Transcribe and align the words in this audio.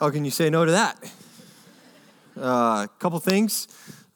How 0.00 0.10
can 0.10 0.24
you 0.24 0.30
say 0.30 0.48
no 0.48 0.64
to 0.64 0.70
that? 0.70 0.96
A 2.36 2.40
uh, 2.40 2.86
couple 3.00 3.18
things. 3.18 3.66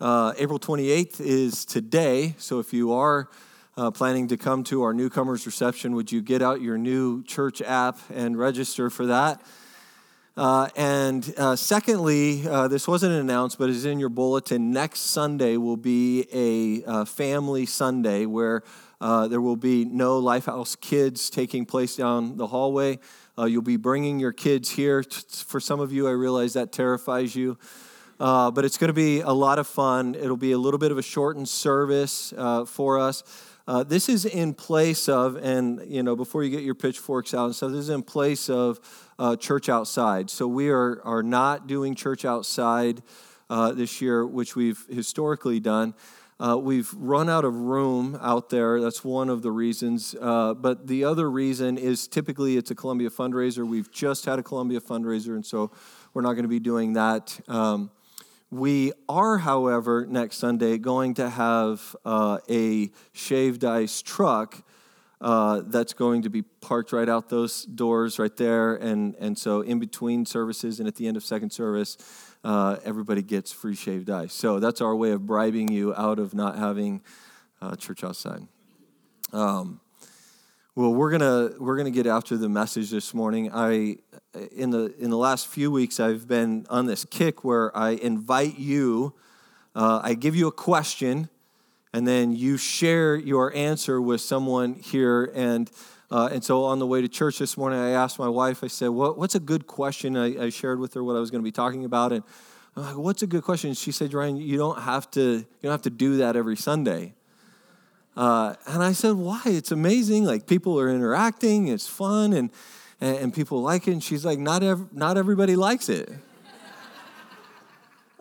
Uh, 0.00 0.32
April 0.38 0.60
28th 0.60 1.20
is 1.20 1.64
today, 1.64 2.36
so 2.38 2.60
if 2.60 2.72
you 2.72 2.92
are 2.92 3.28
uh, 3.76 3.90
planning 3.90 4.28
to 4.28 4.36
come 4.36 4.62
to 4.62 4.84
our 4.84 4.94
newcomers 4.94 5.44
reception, 5.44 5.96
would 5.96 6.12
you 6.12 6.22
get 6.22 6.40
out 6.40 6.60
your 6.60 6.78
new 6.78 7.24
church 7.24 7.60
app 7.60 7.98
and 8.14 8.38
register 8.38 8.90
for 8.90 9.06
that? 9.06 9.42
Uh, 10.36 10.68
and 10.76 11.34
uh, 11.36 11.56
secondly, 11.56 12.46
uh, 12.46 12.68
this 12.68 12.86
wasn't 12.86 13.12
announced, 13.12 13.58
but 13.58 13.68
it's 13.68 13.84
in 13.84 13.98
your 13.98 14.08
bulletin. 14.08 14.70
Next 14.70 15.00
Sunday 15.00 15.56
will 15.56 15.76
be 15.76 16.28
a 16.32 17.04
family 17.06 17.66
Sunday 17.66 18.24
where 18.24 18.62
uh, 19.02 19.28
there 19.28 19.40
will 19.40 19.56
be 19.56 19.84
no 19.84 20.22
Lifehouse 20.22 20.80
kids 20.80 21.28
taking 21.28 21.66
place 21.66 21.96
down 21.96 22.38
the 22.38 22.46
hallway. 22.46 22.98
Uh, 23.38 23.44
you'll 23.44 23.60
be 23.60 23.76
bringing 23.76 24.18
your 24.18 24.32
kids 24.32 24.70
here. 24.70 25.02
For 25.02 25.60
some 25.60 25.80
of 25.80 25.92
you, 25.92 26.08
I 26.08 26.12
realize 26.12 26.54
that 26.54 26.72
terrifies 26.72 27.36
you. 27.36 27.58
but 28.18 28.64
it's 28.64 28.78
going 28.78 28.88
to 28.88 28.94
be 28.94 29.20
a 29.20 29.32
lot 29.32 29.58
of 29.58 29.66
fun. 29.66 30.14
It'll 30.14 30.36
be 30.36 30.52
a 30.52 30.58
little 30.58 30.78
bit 30.78 30.90
of 30.90 30.98
a 30.98 31.02
shortened 31.02 31.48
service 31.48 32.32
for 32.66 32.98
us. 32.98 33.22
Uh, 33.66 33.84
this 33.84 34.08
is 34.08 34.24
in 34.24 34.54
place 34.54 35.08
of, 35.08 35.36
and 35.36 35.80
you 35.86 36.02
know, 36.02 36.16
before 36.16 36.42
you 36.42 36.50
get 36.50 36.64
your 36.64 36.74
pitchforks 36.74 37.32
out 37.32 37.46
and 37.46 37.54
stuff, 37.54 37.70
this 37.70 37.80
is 37.80 37.90
in 37.90 38.02
place 38.02 38.50
of 38.50 38.80
uh, 39.18 39.36
church 39.36 39.68
outside. 39.68 40.30
So 40.30 40.48
we 40.48 40.70
are 40.70 41.00
are 41.04 41.22
not 41.22 41.68
doing 41.68 41.94
church 41.94 42.24
outside 42.24 43.02
uh, 43.48 43.72
this 43.72 44.00
year, 44.00 44.26
which 44.26 44.56
we've 44.56 44.84
historically 44.90 45.60
done. 45.60 45.94
Uh, 46.42 46.56
we've 46.56 46.92
run 46.94 47.30
out 47.30 47.44
of 47.44 47.54
room 47.54 48.18
out 48.20 48.50
there. 48.50 48.80
That's 48.80 49.04
one 49.04 49.28
of 49.28 49.42
the 49.42 49.52
reasons. 49.52 50.16
Uh, 50.20 50.54
but 50.54 50.88
the 50.88 51.04
other 51.04 51.30
reason 51.30 51.78
is 51.78 52.08
typically 52.08 52.56
it's 52.56 52.72
a 52.72 52.74
Columbia 52.74 53.10
fundraiser. 53.10 53.64
We've 53.64 53.92
just 53.92 54.24
had 54.24 54.40
a 54.40 54.42
Columbia 54.42 54.80
fundraiser, 54.80 55.36
and 55.36 55.46
so 55.46 55.70
we're 56.12 56.22
not 56.22 56.32
going 56.32 56.42
to 56.42 56.48
be 56.48 56.58
doing 56.58 56.94
that. 56.94 57.38
Um, 57.46 57.92
we 58.50 58.92
are, 59.08 59.38
however, 59.38 60.04
next 60.04 60.38
Sunday 60.38 60.78
going 60.78 61.14
to 61.14 61.30
have 61.30 61.94
uh, 62.04 62.38
a 62.50 62.90
shaved 63.12 63.64
ice 63.64 64.02
truck 64.02 64.64
uh, 65.22 65.62
that's 65.66 65.92
going 65.92 66.22
to 66.22 66.28
be 66.28 66.42
parked 66.42 66.92
right 66.92 67.08
out 67.08 67.28
those 67.28 67.64
doors 67.64 68.18
right 68.18 68.36
there. 68.36 68.74
And, 68.74 69.14
and 69.20 69.38
so, 69.38 69.60
in 69.60 69.78
between 69.78 70.26
services 70.26 70.80
and 70.80 70.88
at 70.88 70.96
the 70.96 71.06
end 71.06 71.16
of 71.16 71.24
second 71.24 71.50
service, 71.50 71.96
uh, 72.42 72.76
everybody 72.84 73.22
gets 73.22 73.52
free 73.52 73.76
shaved 73.76 74.10
ice. 74.10 74.34
So, 74.34 74.58
that's 74.58 74.80
our 74.80 74.96
way 74.96 75.12
of 75.12 75.24
bribing 75.24 75.68
you 75.68 75.94
out 75.94 76.18
of 76.18 76.34
not 76.34 76.58
having 76.58 77.02
uh, 77.60 77.76
church 77.76 78.02
outside. 78.02 78.48
Um, 79.32 79.80
well, 80.74 80.92
we're 80.92 81.10
gonna 81.10 81.50
we're 81.58 81.76
gonna 81.76 81.90
get 81.90 82.06
after 82.06 82.36
the 82.36 82.48
message 82.48 82.90
this 82.90 83.12
morning. 83.12 83.50
I 83.52 83.98
in 84.50 84.70
the 84.70 84.94
in 84.98 85.10
the 85.10 85.18
last 85.18 85.46
few 85.46 85.70
weeks 85.70 86.00
I've 86.00 86.26
been 86.26 86.66
on 86.70 86.86
this 86.86 87.04
kick 87.04 87.44
where 87.44 87.76
I 87.76 87.90
invite 87.90 88.58
you. 88.58 89.14
Uh, 89.74 90.00
I 90.02 90.14
give 90.14 90.34
you 90.34 90.48
a 90.48 90.52
question, 90.52 91.28
and 91.92 92.06
then 92.06 92.34
you 92.34 92.56
share 92.56 93.16
your 93.16 93.54
answer 93.54 94.00
with 94.00 94.20
someone 94.20 94.74
here. 94.74 95.30
And 95.34 95.70
uh, 96.10 96.28
and 96.30 96.44
so 96.44 96.64
on 96.64 96.78
the 96.78 96.86
way 96.86 97.00
to 97.00 97.08
church 97.08 97.38
this 97.38 97.56
morning, 97.56 97.78
I 97.78 97.90
asked 97.90 98.18
my 98.18 98.28
wife. 98.28 98.62
I 98.62 98.66
said, 98.66 98.88
what, 98.88 99.16
"What's 99.16 99.34
a 99.34 99.40
good 99.40 99.66
question?" 99.66 100.16
I, 100.16 100.44
I 100.44 100.50
shared 100.50 100.78
with 100.78 100.92
her 100.94 101.02
what 101.02 101.16
I 101.16 101.20
was 101.20 101.30
going 101.30 101.42
to 101.42 101.44
be 101.44 101.52
talking 101.52 101.84
about, 101.84 102.12
and 102.12 102.22
I'm 102.76 102.82
like, 102.82 102.96
"What's 102.96 103.22
a 103.22 103.26
good 103.26 103.44
question?" 103.44 103.72
She 103.74 103.92
said, 103.92 104.12
"Ryan, 104.12 104.36
you 104.36 104.58
don't 104.58 104.80
have 104.80 105.10
to 105.12 105.20
you 105.20 105.46
don't 105.62 105.72
have 105.72 105.82
to 105.82 105.90
do 105.90 106.18
that 106.18 106.36
every 106.36 106.56
Sunday." 106.56 107.14
Uh, 108.16 108.54
and 108.66 108.82
I 108.82 108.92
said, 108.92 109.14
why? 109.14 109.42
It's 109.46 109.72
amazing. 109.72 110.24
Like 110.24 110.46
people 110.46 110.78
are 110.78 110.90
interacting, 110.90 111.68
it's 111.68 111.86
fun, 111.86 112.32
and, 112.32 112.50
and, 113.00 113.16
and 113.16 113.34
people 113.34 113.62
like 113.62 113.88
it. 113.88 113.92
And 113.92 114.02
she's 114.02 114.24
like, 114.24 114.38
not, 114.38 114.62
ev- 114.62 114.92
not 114.92 115.16
everybody 115.16 115.56
likes 115.56 115.88
it. 115.88 116.10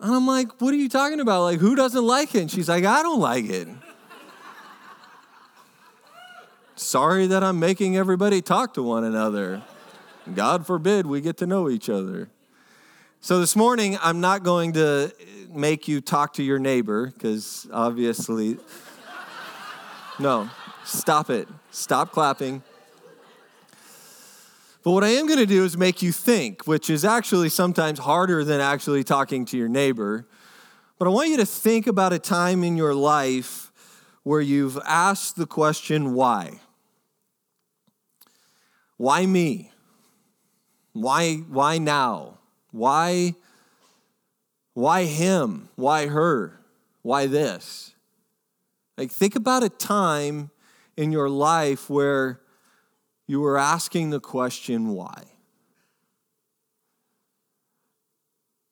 And 0.02 0.12
I'm 0.12 0.26
like, 0.26 0.60
what 0.60 0.74
are 0.74 0.76
you 0.76 0.88
talking 0.88 1.20
about? 1.20 1.42
Like, 1.42 1.60
who 1.60 1.76
doesn't 1.76 2.04
like 2.04 2.34
it? 2.34 2.40
And 2.40 2.50
she's 2.50 2.68
like, 2.68 2.84
I 2.84 3.02
don't 3.02 3.20
like 3.20 3.44
it. 3.44 3.68
Sorry 6.74 7.28
that 7.28 7.44
I'm 7.44 7.60
making 7.60 7.96
everybody 7.96 8.42
talk 8.42 8.74
to 8.74 8.82
one 8.82 9.04
another. 9.04 9.62
God 10.34 10.66
forbid 10.66 11.06
we 11.06 11.20
get 11.20 11.36
to 11.36 11.46
know 11.46 11.70
each 11.70 11.88
other. 11.88 12.28
So 13.20 13.38
this 13.38 13.54
morning, 13.54 13.96
I'm 14.02 14.20
not 14.20 14.42
going 14.42 14.72
to 14.72 15.12
make 15.48 15.86
you 15.86 16.00
talk 16.00 16.32
to 16.34 16.42
your 16.42 16.58
neighbor 16.58 17.06
because 17.06 17.68
obviously 17.72 18.58
no, 20.18 20.50
stop 20.84 21.30
it. 21.30 21.48
Stop 21.70 22.10
clapping. 22.10 22.64
But 24.82 24.90
what 24.90 25.04
I 25.04 25.10
am 25.10 25.26
going 25.26 25.38
to 25.38 25.46
do 25.46 25.64
is 25.64 25.76
make 25.76 26.02
you 26.02 26.10
think, 26.10 26.66
which 26.66 26.90
is 26.90 27.04
actually 27.04 27.48
sometimes 27.50 28.00
harder 28.00 28.42
than 28.42 28.60
actually 28.60 29.04
talking 29.04 29.44
to 29.46 29.56
your 29.56 29.68
neighbor. 29.68 30.26
But 30.98 31.06
I 31.06 31.10
want 31.10 31.28
you 31.30 31.36
to 31.36 31.46
think 31.46 31.86
about 31.86 32.12
a 32.12 32.18
time 32.18 32.64
in 32.64 32.76
your 32.76 32.94
life 32.94 33.70
where 34.24 34.40
you've 34.40 34.78
asked 34.84 35.36
the 35.36 35.46
question, 35.46 36.14
why? 36.14 36.60
Why 38.96 39.26
me? 39.26 39.70
Why, 40.92 41.36
why 41.36 41.78
now? 41.78 42.38
Why, 42.70 43.34
why 44.74 45.04
him? 45.04 45.68
Why 45.76 46.06
her? 46.06 46.60
Why 47.02 47.26
this? 47.26 47.94
Like, 48.98 49.10
think 49.10 49.34
about 49.36 49.62
a 49.62 49.68
time 49.68 50.50
in 50.96 51.12
your 51.12 51.28
life 51.28 51.88
where 51.88 52.41
you 53.32 53.40
were 53.40 53.56
asking 53.56 54.10
the 54.10 54.20
question, 54.20 54.88
why? 54.88 55.22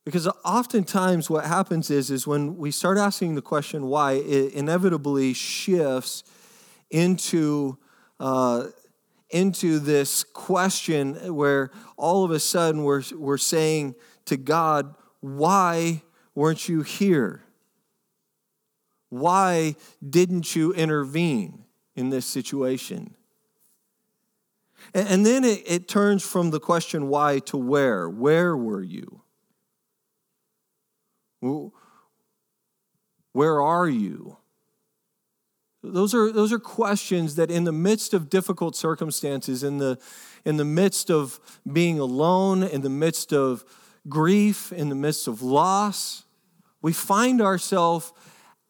Because 0.05 0.29
oftentimes 0.45 1.31
what 1.31 1.47
happens 1.47 1.91
is, 1.91 2.11
is 2.11 2.27
when 2.27 2.59
we 2.59 2.71
start 2.71 2.99
asking 2.99 3.37
the 3.37 3.41
question 3.41 3.87
why, 3.87 4.13
it 4.13 4.53
inevitably 4.53 5.33
shifts 5.33 6.25
into, 6.91 7.79
uh, 8.19 8.67
into 9.31 9.79
this 9.79 10.25
question 10.25 11.35
where 11.35 11.71
all 11.97 12.27
of 12.27 12.31
a 12.31 12.39
sudden 12.39 12.85
we're, 12.85 13.03
we're 13.17 13.39
saying 13.39 13.95
to 14.27 14.37
God, 14.37 14.95
why 15.21 16.03
weren't 16.35 16.69
you 16.69 16.83
here? 16.83 17.45
Why 19.09 19.75
didn't 20.07 20.55
you 20.55 20.75
intervene 20.75 21.65
in 21.97 22.11
this 22.11 22.27
situation? 22.27 23.15
And, 24.95 25.09
and 25.09 25.27
then 25.27 25.45
it, 25.45 25.63
it 25.67 25.89
turns 25.89 26.23
from 26.23 26.51
the 26.51 26.61
question 26.61 27.09
why 27.09 27.39
to 27.41 27.57
where. 27.57 28.09
Where 28.09 28.57
were 28.57 28.83
you? 28.83 29.23
Where 33.33 33.63
are 33.63 33.89
you? 33.89 34.37
Those 35.83 36.15
are, 36.15 36.31
those 36.31 36.53
are 36.53 36.59
questions 36.59 37.37
that, 37.37 37.51
in 37.51 37.65
the 37.65 37.73
midst 37.73 38.13
of 38.13 38.29
difficult 38.29 38.77
circumstances, 38.77 39.63
in 39.63 39.79
the, 39.79 39.99
in 40.45 40.59
the 40.59 40.65
midst 40.65 41.11
of 41.11 41.41
being 41.71 41.99
alone, 41.99 42.63
in 42.63 42.83
the 42.83 42.91
midst 42.91 43.33
of 43.33 43.65
grief, 44.07 44.73
in 44.73 44.91
the 44.91 44.95
midst 44.95 45.27
of 45.27 45.41
loss, 45.41 46.25
we 46.83 46.93
find 46.93 47.41
ourselves 47.41 48.13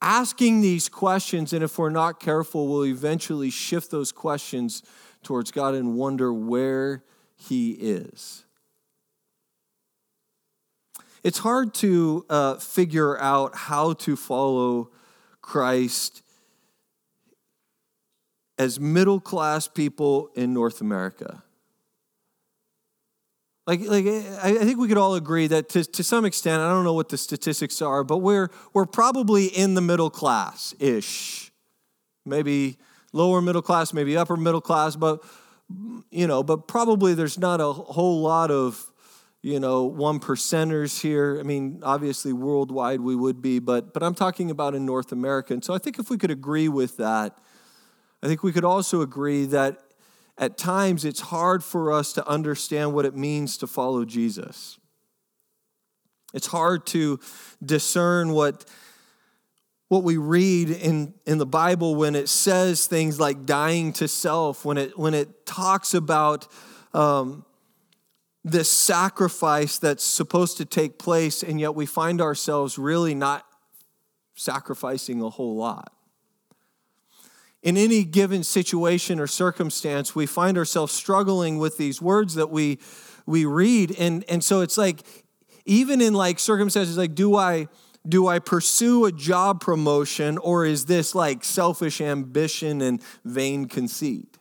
asking 0.01 0.61
these 0.61 0.89
questions, 0.89 1.53
and 1.53 1.65
if 1.65 1.79
we're 1.79 1.91
not 1.91 2.21
careful, 2.21 2.69
we'll 2.69 2.87
eventually 2.87 3.51
shift 3.51 3.91
those 3.91 4.13
questions 4.13 4.83
towards 5.23 5.51
God 5.51 5.75
and 5.75 5.97
wonder 5.97 6.33
where 6.33 7.05
He 7.37 7.73
is. 7.73 8.45
It's 11.23 11.39
hard 11.39 11.75
to 11.75 12.25
uh, 12.31 12.55
figure 12.57 13.19
out 13.19 13.55
how 13.55 13.93
to 13.95 14.17
follow 14.17 14.91
Christ 15.43 16.23
as 18.59 18.81
middle 18.81 19.21
class 19.21 19.69
people 19.69 20.31
in 20.35 20.55
North 20.55 20.81
America. 20.81 21.43
Like, 23.67 23.81
like 23.81 24.07
I 24.07 24.55
think 24.65 24.79
we 24.79 24.89
could 24.89 24.99
all 24.99 25.15
agree 25.15 25.47
that 25.47 25.69
to, 25.71 25.85
to 25.85 26.03
some 26.03 26.25
extent, 26.25 26.61
I 26.61 26.69
don't 26.69 26.85
know 26.85 26.95
what 26.95 27.09
the 27.09 27.19
statistics 27.19 27.81
are, 27.81 28.03
but 28.03 28.19
we're, 28.19 28.51
we're 28.73 28.87
probably 28.87 29.47
in 29.47 29.75
the 29.75 29.81
middle 29.81 30.11
class 30.11 30.75
ish. 30.79 31.53
Maybe 32.27 32.79
lower 33.13 33.41
middle 33.41 33.63
class, 33.63 33.93
maybe 33.93 34.17
upper 34.17 34.37
middle 34.37 34.61
class, 34.61 34.97
but, 34.97 35.23
you 36.11 36.27
know, 36.27 36.43
but 36.43 36.69
probably 36.69 37.15
there's 37.15 37.39
not 37.39 37.61
a 37.61 37.73
whole 37.73 38.21
lot 38.21 38.51
of, 38.51 38.85
you 39.43 39.59
know, 39.59 39.85
one 39.85 40.21
percenters 40.21 41.01
here. 41.01 41.39
I 41.41 41.43
mean, 41.43 41.81
obviously 41.83 42.33
worldwide 42.33 43.01
we 43.01 43.17
would 43.17 43.41
be, 43.41 43.59
but, 43.59 43.93
but 43.95 44.03
I'm 44.03 44.15
talking 44.15 44.51
about 44.51 44.75
in 44.75 44.85
North 44.85 45.13
America. 45.13 45.55
And 45.55 45.65
so 45.65 45.75
I 45.75 45.79
think 45.79 45.99
if 45.99 46.11
we 46.11 46.19
could 46.19 46.31
agree 46.31 46.69
with 46.69 46.97
that, 46.99 47.39
I 48.23 48.27
think 48.27 48.43
we 48.43 48.53
could 48.53 48.65
also 48.65 49.01
agree 49.01 49.47
that 49.47 49.79
at 50.37 50.57
times 50.59 51.05
it's 51.05 51.21
hard 51.21 51.65
for 51.65 51.93
us 51.93 52.13
to 52.15 52.27
understand 52.29 52.93
what 52.95 53.05
it 53.05 53.17
means 53.17 53.57
to 53.59 53.67
follow 53.67 54.05
Jesus. 54.05 54.79
It's 56.33 56.47
hard 56.47 56.87
to 56.89 57.19
discern 57.65 58.31
what, 58.33 58.65
what 59.91 60.05
we 60.05 60.17
read 60.17 60.71
in, 60.71 61.13
in 61.27 61.39
the 61.39 61.47
Bible 61.47 61.97
when 61.97 62.15
it 62.15 62.29
says 62.29 62.87
things 62.87 63.19
like 63.19 63.45
dying 63.45 63.93
to 63.95 64.07
self, 64.07 64.65
when 64.65 64.79
it, 64.79 64.97
when 64.97 65.15
it 65.15 65.45
talks 65.45 65.95
about 65.95 66.47
um, 66.95 67.45
this 68.45 68.71
sacrifice 68.71 69.79
that's 69.79 70.05
supposed 70.05 70.59
to 70.59 70.65
take 70.65 70.97
place, 70.97 71.43
and 71.43 71.59
yet 71.59 71.75
we 71.75 71.87
find 71.87 72.21
ourselves 72.21 72.79
really 72.79 73.17
not 73.17 73.45
sacrificing 74.37 75.21
a 75.23 75.29
whole 75.29 75.57
lot. 75.57 75.93
In 77.61 77.77
any 77.77 78.05
given 78.05 78.45
situation 78.45 79.19
or 79.19 79.27
circumstance, 79.27 80.15
we 80.15 80.25
find 80.25 80.57
ourselves 80.57 80.93
struggling 80.93 81.59
with 81.59 81.79
these 81.79 82.01
words 82.01 82.37
that 82.37 82.49
we, 82.49 82.79
we 83.27 83.45
read. 83.45 83.97
And, 83.99 84.25
and 84.29 84.45
so 84.45 84.61
it's 84.61 84.79
like, 84.79 85.01
even 85.65 86.01
in 86.01 86.15
like 86.15 86.39
circumstances 86.39 86.97
like, 86.97 87.17
do 87.17 87.35
I 87.35 87.67
do 88.09 88.27
I 88.27 88.39
pursue 88.39 89.05
a 89.05 89.13
job 89.13 89.61
promotion 89.61 90.39
or 90.39 90.65
is 90.65 90.87
this 90.87 91.15
like 91.15 91.45
selfish 91.45 92.01
ambition 92.01 92.81
and 92.81 93.03
vain 93.25 93.67
conceit? 93.67 94.39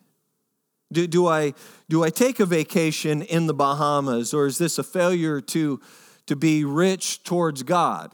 Do, 0.92 1.06
do, 1.06 1.28
I, 1.28 1.54
do 1.88 2.04
I 2.04 2.10
take 2.10 2.40
a 2.40 2.46
vacation 2.46 3.22
in 3.22 3.48
the 3.48 3.54
Bahamas 3.54 4.34
or 4.34 4.48
is 4.48 4.58
this 4.58 4.78
a 4.78 4.84
failure 4.84 5.40
to, 5.42 5.80
to 6.26 6.36
be 6.36 6.64
rich 6.64 7.24
towards 7.24 7.64
God? 7.64 8.14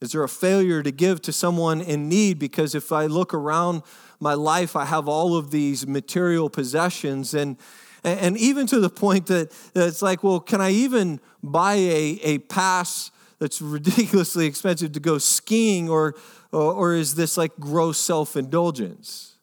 Is 0.00 0.12
there 0.12 0.24
a 0.24 0.28
failure 0.28 0.82
to 0.82 0.90
give 0.90 1.22
to 1.22 1.32
someone 1.32 1.80
in 1.80 2.08
need? 2.08 2.38
Because 2.38 2.74
if 2.74 2.90
I 2.90 3.06
look 3.06 3.34
around 3.34 3.82
my 4.18 4.34
life, 4.34 4.74
I 4.74 4.84
have 4.84 5.08
all 5.08 5.36
of 5.36 5.50
these 5.50 5.86
material 5.86 6.48
possessions 6.48 7.34
and 7.34 7.56
and 8.04 8.36
even 8.36 8.66
to 8.68 8.80
the 8.80 8.90
point 8.90 9.26
that, 9.26 9.50
that 9.74 9.88
it's 9.88 10.02
like, 10.02 10.24
well, 10.24 10.40
can 10.40 10.60
I 10.60 10.70
even 10.70 11.20
buy 11.42 11.74
a, 11.74 12.18
a 12.22 12.38
pass 12.38 13.10
that's 13.38 13.60
ridiculously 13.60 14.46
expensive 14.46 14.92
to 14.92 15.00
go 15.00 15.18
skiing, 15.18 15.88
or, 15.88 16.14
or, 16.52 16.72
or 16.72 16.94
is 16.94 17.14
this 17.14 17.36
like 17.36 17.52
gross 17.58 17.98
self 17.98 18.36
indulgence? 18.36 19.36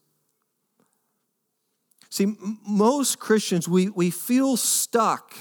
See, 2.09 2.35
most 2.67 3.19
Christians, 3.19 3.67
we, 3.67 3.89
we 3.89 4.09
feel 4.09 4.57
stuck 4.57 5.35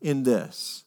in 0.00 0.22
this. 0.22 0.84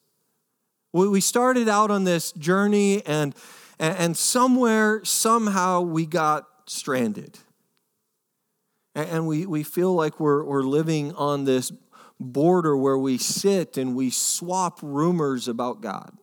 We 0.94 1.20
started 1.20 1.68
out 1.68 1.92
on 1.92 2.06
this 2.06 2.32
journey, 2.32 3.06
and, 3.06 3.36
and 3.80 4.16
somewhere, 4.16 5.04
somehow, 5.04 5.82
we 5.82 6.06
got 6.06 6.48
stranded. 6.68 7.38
And 8.96 9.28
we, 9.28 9.46
we 9.46 9.64
feel 9.64 9.94
like 9.94 10.20
we're, 10.20 10.44
we're 10.44 10.64
living 10.64 11.14
on 11.14 11.44
this 11.44 11.72
border 12.18 12.78
where 12.78 12.98
we 12.98 13.18
sit 13.18 13.78
and 13.78 13.94
we 13.94 14.10
swap 14.10 14.80
rumors 14.82 15.50
about 15.50 15.82
God. 15.82 16.18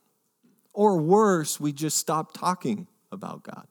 Or 0.72 0.96
worse, 0.96 1.60
we 1.60 1.72
just 1.72 1.98
stop 1.98 2.32
talking 2.32 2.86
about 3.12 3.42
God. 3.42 3.66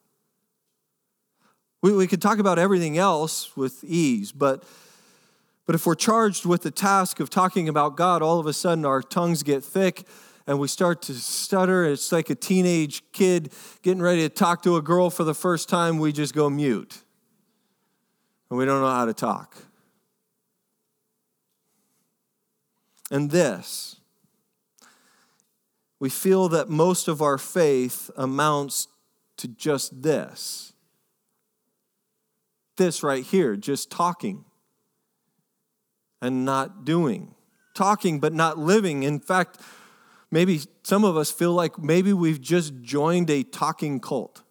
We, 1.82 1.94
we 1.94 2.06
could 2.06 2.22
talk 2.22 2.38
about 2.38 2.60
everything 2.60 3.00
else 3.00 3.58
with 3.58 3.84
ease, 3.84 4.32
but, 4.32 4.64
but 5.66 5.74
if 5.74 5.88
we're 5.88 5.96
charged 5.96 6.46
with 6.46 6.62
the 6.62 6.70
task 6.70 7.20
of 7.20 7.32
talking 7.32 7.68
about 7.68 7.98
God, 7.98 8.22
all 8.22 8.40
of 8.40 8.46
a 8.46 8.54
sudden 8.54 8.86
our 8.86 9.02
tongues 9.02 9.42
get 9.42 9.64
thick 9.64 10.06
and 10.46 10.60
we 10.60 10.68
start 10.68 11.02
to 11.04 11.16
stutter. 11.16 11.86
It's 11.86 12.12
like 12.12 12.30
a 12.30 12.36
teenage 12.36 13.02
kid 13.14 13.52
getting 13.82 14.02
ready 14.02 14.22
to 14.22 14.30
talk 14.30 14.62
to 14.64 14.76
a 14.76 14.82
girl 14.82 15.10
for 15.10 15.24
the 15.24 15.34
first 15.34 15.70
time. 15.70 15.98
We 15.98 16.12
just 16.12 16.36
go 16.36 16.52
mute. 16.52 17.04
And 18.52 18.58
we 18.58 18.66
don't 18.66 18.82
know 18.82 18.90
how 18.90 19.06
to 19.06 19.14
talk. 19.14 19.56
And 23.10 23.32
this, 23.32 23.96
we 26.00 26.10
feel 26.10 26.50
that 26.50 26.70
most 26.70 27.08
of 27.08 27.22
our 27.22 27.38
faith 27.38 28.12
amounts 28.18 28.90
to 29.38 29.48
just 29.48 30.02
this. 30.04 30.74
This 32.76 33.04
right 33.04 33.24
here, 33.24 33.56
just 33.56 33.90
talking 33.90 34.44
and 36.22 36.44
not 36.44 36.84
doing. 36.84 37.34
Talking 37.74 38.20
but 38.20 38.34
not 38.34 38.58
living. 38.58 39.04
In 39.04 39.22
fact, 39.22 39.60
maybe 40.30 40.60
some 40.84 41.06
of 41.06 41.16
us 41.16 41.32
feel 41.32 41.54
like 41.54 41.80
maybe 41.80 42.12
we've 42.12 42.42
just 42.42 42.82
joined 42.82 43.30
a 43.30 43.44
talking 43.44 44.02
cult 44.02 44.44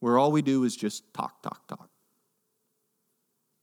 where 0.00 0.18
all 0.18 0.30
we 0.30 0.42
do 0.42 0.64
is 0.64 0.76
just 0.76 1.14
talk, 1.14 1.42
talk, 1.42 1.66
talk. 1.66 1.91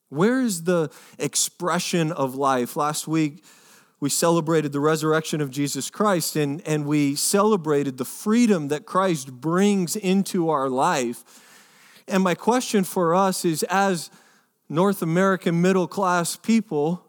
Where 0.10 0.42
is 0.42 0.64
the 0.64 0.92
expression 1.18 2.12
of 2.12 2.36
life? 2.36 2.76
Last 2.76 3.08
week, 3.08 3.44
we 4.00 4.10
celebrated 4.10 4.72
the 4.72 4.80
resurrection 4.80 5.42
of 5.42 5.52
Jesus 5.52 5.90
Christ 5.90 6.36
and, 6.36 6.66
and 6.68 6.86
we 6.86 7.16
celebrated 7.16 7.98
the 7.98 8.06
freedom 8.06 8.70
that 8.70 8.86
Christ 8.86 9.32
brings 9.32 9.96
into 9.96 10.50
our 10.50 10.70
life. 10.70 11.24
And 12.08 12.24
my 12.24 12.34
question 12.34 12.84
for 12.84 13.14
us 13.14 13.46
is 13.46 13.64
as 13.64 14.10
North 14.70 15.02
American 15.02 15.62
middle 15.62 15.88
class 15.88 16.36
people, 16.36 17.06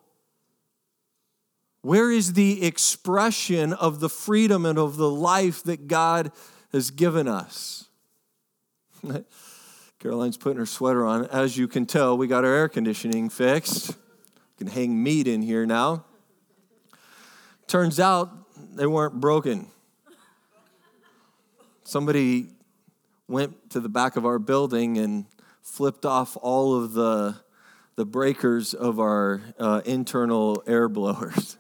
where 1.83 2.11
is 2.11 2.35
the 2.35 2.65
expression 2.67 3.73
of 3.73 4.01
the 4.01 4.09
freedom 4.09 4.67
and 4.67 4.79
of 4.79 4.97
the 4.97 5.11
life 5.11 5.63
that 5.63 5.87
God 5.87 6.33
has 6.73 6.91
given 6.91 7.29
us? 7.29 7.89
Caroline's 10.01 10.39
putting 10.39 10.59
her 10.59 10.65
sweater 10.65 11.05
on. 11.05 11.27
As 11.27 11.59
you 11.59 11.69
can 11.69 11.85
tell, 11.85 12.17
we 12.17 12.27
got 12.27 12.43
our 12.43 12.51
air 12.51 12.69
conditioning 12.71 13.29
fixed. 13.29 13.89
We 13.91 14.65
can 14.65 14.67
hang 14.69 15.03
meat 15.03 15.29
in 15.29 15.43
here 15.43 15.67
now. 15.67 16.07
Turns 17.67 18.01
out 18.01 18.31
they 18.75 18.87
weren't 18.87 19.21
broken. 19.21 19.67
Somebody 21.85 22.49
went 23.29 23.69
to 23.71 23.81
the 23.81 23.91
back 23.91 24.17
of 24.17 24.25
our 24.25 24.39
building 24.39 24.97
and 24.97 25.27
flipped 25.61 26.07
off 26.07 26.35
all 26.41 26.83
of 26.83 26.95
the, 26.95 27.37
the 27.97 28.07
breakers 28.07 28.73
of 28.73 29.01
our 29.01 29.43
uh, 29.59 29.83
internal 29.85 30.63
air 30.67 30.89
blowers. 30.89 31.59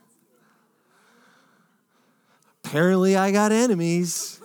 Apparently, 2.64 3.16
I 3.16 3.32
got 3.32 3.52
enemies. 3.52 4.39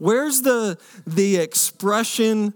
Where's 0.00 0.40
the, 0.40 0.78
the 1.06 1.36
expression 1.36 2.54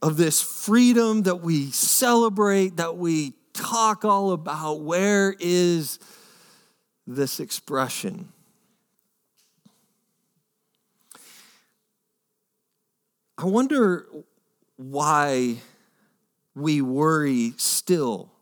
of 0.00 0.16
this 0.16 0.40
freedom 0.40 1.24
that 1.24 1.42
we 1.42 1.70
celebrate, 1.72 2.78
that 2.78 2.96
we 2.96 3.34
talk 3.52 4.02
all 4.02 4.32
about? 4.32 4.80
Where 4.80 5.36
is 5.38 5.98
this 7.06 7.38
expression? 7.38 8.32
I 13.36 13.44
wonder 13.44 14.06
why 14.76 15.56
we 16.54 16.80
worry 16.80 17.52
still 17.58 18.32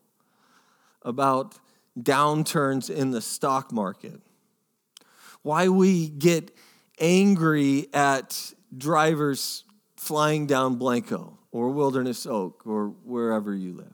about 1.01 1.55
downturns 1.99 2.89
in 2.89 3.11
the 3.11 3.19
stock 3.19 3.73
market, 3.73 4.21
why 5.41 5.67
we 5.67 6.07
get 6.07 6.55
angry 7.03 7.87
at 7.93 8.53
drivers 8.75 9.65
flying 9.97 10.47
down 10.47 10.75
Blanco 10.75 11.37
or 11.51 11.69
Wilderness 11.69 12.25
Oak 12.25 12.63
or 12.65 12.87
wherever 12.87 13.53
you 13.53 13.73
live. 13.73 13.93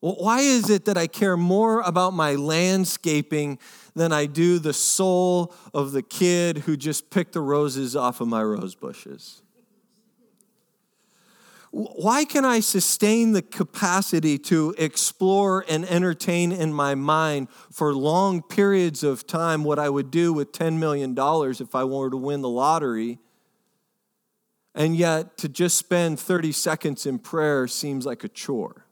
Why 0.00 0.40
is 0.40 0.68
it 0.68 0.86
that 0.86 0.98
I 0.98 1.06
care 1.06 1.36
more 1.36 1.80
about 1.82 2.12
my 2.12 2.34
landscaping 2.34 3.60
than 3.94 4.10
I 4.12 4.26
do 4.26 4.58
the 4.58 4.72
soul 4.72 5.54
of 5.72 5.92
the 5.92 6.02
kid 6.02 6.58
who 6.58 6.76
just 6.76 7.08
picked 7.10 7.34
the 7.34 7.40
roses 7.40 7.94
off 7.94 8.20
of 8.20 8.26
my 8.26 8.42
rose 8.42 8.74
bushes? 8.74 9.42
Why 11.72 12.26
can 12.26 12.44
I 12.44 12.60
sustain 12.60 13.32
the 13.32 13.40
capacity 13.40 14.36
to 14.40 14.74
explore 14.76 15.64
and 15.66 15.86
entertain 15.86 16.52
in 16.52 16.74
my 16.74 16.94
mind 16.94 17.48
for 17.70 17.94
long 17.94 18.42
periods 18.42 19.02
of 19.02 19.26
time 19.26 19.64
what 19.64 19.78
I 19.78 19.88
would 19.88 20.10
do 20.10 20.34
with 20.34 20.52
$10 20.52 20.76
million 20.76 21.16
if 21.18 21.74
I 21.74 21.84
were 21.84 22.10
to 22.10 22.16
win 22.18 22.42
the 22.42 22.48
lottery? 22.50 23.20
And 24.74 24.94
yet, 24.94 25.38
to 25.38 25.48
just 25.48 25.78
spend 25.78 26.20
30 26.20 26.52
seconds 26.52 27.06
in 27.06 27.18
prayer 27.18 27.66
seems 27.66 28.04
like 28.04 28.22
a 28.22 28.28
chore. 28.28 28.84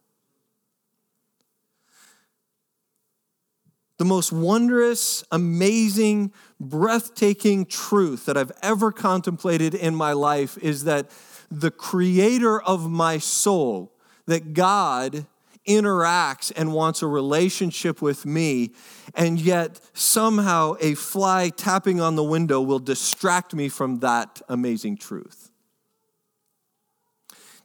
The 3.98 4.06
most 4.06 4.32
wondrous, 4.32 5.22
amazing, 5.30 6.32
breathtaking 6.58 7.66
truth 7.66 8.24
that 8.24 8.38
I've 8.38 8.52
ever 8.62 8.90
contemplated 8.90 9.74
in 9.74 9.94
my 9.94 10.14
life 10.14 10.56
is 10.56 10.84
that 10.84 11.10
the 11.50 11.70
creator 11.70 12.60
of 12.60 12.90
my 12.90 13.18
soul, 13.18 13.92
that 14.26 14.54
God 14.54 15.26
interacts 15.68 16.52
and 16.56 16.72
wants 16.72 17.02
a 17.02 17.06
relationship 17.06 18.00
with 18.00 18.24
me, 18.24 18.72
and 19.14 19.40
yet 19.40 19.80
somehow 19.92 20.74
a 20.80 20.94
fly 20.94 21.48
tapping 21.48 22.00
on 22.00 22.16
the 22.16 22.24
window 22.24 22.60
will 22.60 22.78
distract 22.78 23.54
me 23.54 23.68
from 23.68 23.98
that 23.98 24.40
amazing 24.48 24.96
truth. 24.96 25.50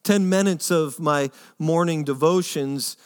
10 0.04 0.30
minutes 0.30 0.70
of 0.70 1.00
my 1.00 1.32
morning 1.58 2.04
devotions 2.04 2.98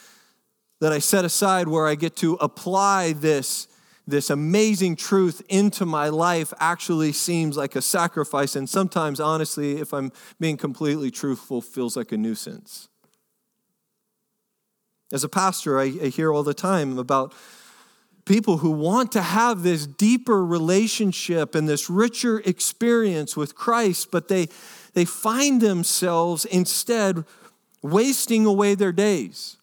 that 0.82 0.92
I 0.92 1.00
set 1.00 1.24
aside 1.24 1.68
where 1.68 1.88
I 1.88 1.96
get 1.96 2.16
to 2.18 2.34
apply 2.36 3.14
this, 3.14 3.68
this 4.10 4.30
amazing 4.30 4.96
truth 4.96 5.42
into 5.50 5.86
my 5.86 6.10
life 6.10 6.54
actually 6.60 7.12
seems 7.12 7.58
like 7.58 7.76
a 7.76 7.82
sacrifice, 7.82 8.56
and 8.56 8.70
sometimes, 8.70 9.20
honestly, 9.20 9.80
if 9.80 9.94
I'm 9.94 10.12
being 10.40 10.58
completely 10.58 11.12
truthful, 11.12 11.62
feels 11.62 11.96
like 11.96 12.12
a 12.12 12.18
nuisance. 12.18 12.90
As 15.12 15.24
a 15.24 15.30
pastor, 15.30 15.80
I, 15.80 15.86
I 15.86 16.08
hear 16.08 16.32
all 16.32 16.44
the 16.44 16.54
time 16.54 16.98
about 16.98 17.34
people 18.26 18.58
who 18.58 18.70
want 18.70 19.12
to 19.14 19.22
have 19.22 19.64
this 19.64 19.88
deeper 19.88 20.46
relationship 20.46 21.56
and 21.56 21.68
this 21.68 21.90
richer 21.90 22.40
experience 22.46 23.36
with 23.36 23.56
Christ, 23.56 24.12
but 24.12 24.28
they, 24.28 24.50
they 24.94 25.06
find 25.06 25.62
themselves 25.62 26.46
instead 26.46 27.26
wasting 27.82 28.46
away 28.46 28.76
their 28.76 28.92
days 28.92 29.59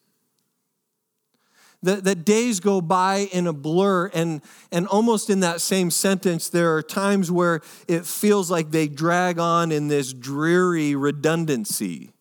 that, 1.82 2.04
that 2.04 2.24
days 2.24 2.60
go 2.60 2.80
by 2.80 3.28
in 3.32 3.46
a 3.46 3.52
blur 3.52 4.06
and, 4.08 4.42
and 4.72 4.86
almost 4.88 5.30
in 5.30 5.40
that 5.40 5.60
same 5.60 5.90
sentence 5.90 6.48
there 6.48 6.74
are 6.76 6.82
times 6.82 7.30
where 7.30 7.60
it 7.86 8.04
feels 8.04 8.50
like 8.50 8.70
they 8.70 8.88
drag 8.88 9.38
on 9.38 9.70
in 9.70 9.88
this 9.88 10.12
dreary 10.12 10.94
redundancy. 10.94 12.12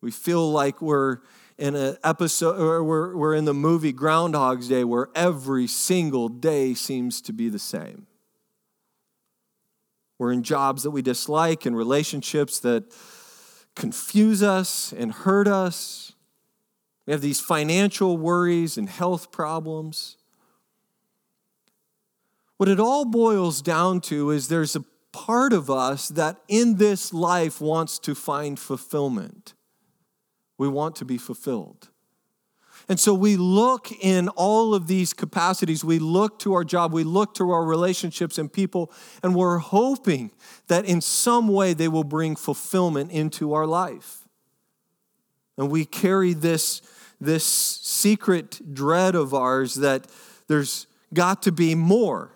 We 0.00 0.10
feel 0.10 0.50
like 0.50 0.80
we're 0.80 1.18
in 1.56 1.74
an 1.74 1.96
episode 2.04 2.60
or 2.60 2.84
we're, 2.84 3.16
we're 3.16 3.34
in 3.34 3.44
the 3.44 3.54
movie 3.54 3.92
groundhog's 3.92 4.68
day 4.68 4.84
where 4.84 5.08
every 5.14 5.66
single 5.66 6.28
day 6.28 6.74
seems 6.74 7.20
to 7.22 7.32
be 7.32 7.48
the 7.48 7.58
same. 7.58 8.06
We're 10.18 10.32
in 10.32 10.42
jobs 10.42 10.84
that 10.84 10.90
we 10.90 11.02
dislike 11.02 11.66
and 11.66 11.76
relationships 11.76 12.60
that 12.60 12.84
confuse 13.74 14.42
us 14.42 14.92
and 14.92 15.12
hurt 15.12 15.46
us 15.48 16.12
we 17.08 17.12
have 17.12 17.22
these 17.22 17.40
financial 17.40 18.18
worries 18.18 18.76
and 18.76 18.86
health 18.86 19.32
problems. 19.32 20.18
What 22.58 22.68
it 22.68 22.78
all 22.78 23.06
boils 23.06 23.62
down 23.62 24.02
to 24.02 24.30
is 24.30 24.48
there's 24.48 24.76
a 24.76 24.84
part 25.10 25.54
of 25.54 25.70
us 25.70 26.08
that 26.08 26.36
in 26.48 26.76
this 26.76 27.14
life 27.14 27.62
wants 27.62 27.98
to 28.00 28.14
find 28.14 28.58
fulfillment. 28.58 29.54
We 30.58 30.68
want 30.68 30.96
to 30.96 31.06
be 31.06 31.16
fulfilled. 31.16 31.88
And 32.90 33.00
so 33.00 33.14
we 33.14 33.38
look 33.38 33.90
in 33.90 34.28
all 34.28 34.74
of 34.74 34.86
these 34.86 35.14
capacities. 35.14 35.82
We 35.82 35.98
look 35.98 36.38
to 36.40 36.52
our 36.52 36.64
job, 36.64 36.92
we 36.92 37.04
look 37.04 37.32
to 37.36 37.50
our 37.50 37.64
relationships 37.64 38.36
and 38.36 38.52
people, 38.52 38.92
and 39.22 39.34
we're 39.34 39.56
hoping 39.56 40.30
that 40.66 40.84
in 40.84 41.00
some 41.00 41.48
way 41.48 41.72
they 41.72 41.88
will 41.88 42.04
bring 42.04 42.36
fulfillment 42.36 43.12
into 43.12 43.54
our 43.54 43.66
life. 43.66 44.28
And 45.56 45.70
we 45.70 45.86
carry 45.86 46.34
this 46.34 46.82
this 47.20 47.44
secret 47.44 48.74
dread 48.74 49.14
of 49.14 49.34
ours 49.34 49.74
that 49.76 50.06
there's 50.46 50.86
got 51.12 51.42
to 51.42 51.52
be 51.52 51.74
more. 51.74 52.32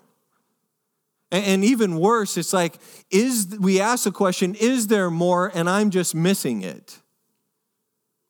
And 1.30 1.64
even 1.64 1.96
worse, 1.96 2.36
it's 2.36 2.52
like, 2.52 2.76
is 3.10 3.56
we 3.58 3.80
ask 3.80 4.04
the 4.04 4.12
question, 4.12 4.54
is 4.54 4.88
there 4.88 5.10
more 5.10 5.50
and 5.54 5.68
I'm 5.68 5.88
just 5.88 6.14
missing 6.14 6.62
it? 6.62 6.98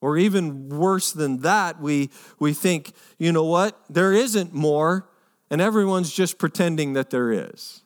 Or 0.01 0.17
even 0.17 0.69
worse 0.69 1.13
than 1.13 1.39
that, 1.39 1.81
we, 1.81 2.11
we 2.39 2.53
think, 2.53 2.93
you 3.19 3.33
know 3.33 3.45
what, 3.45 3.81
there 3.89 4.13
isn't 4.13 4.53
more, 4.53 5.09
and 5.51 5.61
everyone's 5.61 6.13
just 6.13 6.39
pretending 6.39 6.93
that 6.93 7.11
there 7.11 7.33
is. 7.33 7.83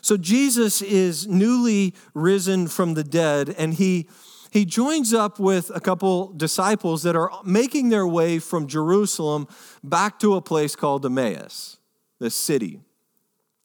So 0.00 0.16
Jesus 0.16 0.80
is 0.80 1.26
newly 1.26 1.94
risen 2.14 2.68
from 2.68 2.94
the 2.94 3.04
dead, 3.04 3.54
and 3.58 3.74
he 3.74 4.08
he 4.50 4.64
joins 4.64 5.12
up 5.12 5.38
with 5.38 5.70
a 5.74 5.80
couple 5.80 6.32
disciples 6.32 7.02
that 7.02 7.16
are 7.16 7.30
making 7.44 7.88
their 7.88 8.06
way 8.06 8.38
from 8.38 8.66
Jerusalem 8.66 9.46
back 9.82 10.18
to 10.20 10.34
a 10.34 10.40
place 10.40 10.74
called 10.74 11.04
Emmaus, 11.04 11.78
this 12.18 12.34
city. 12.34 12.80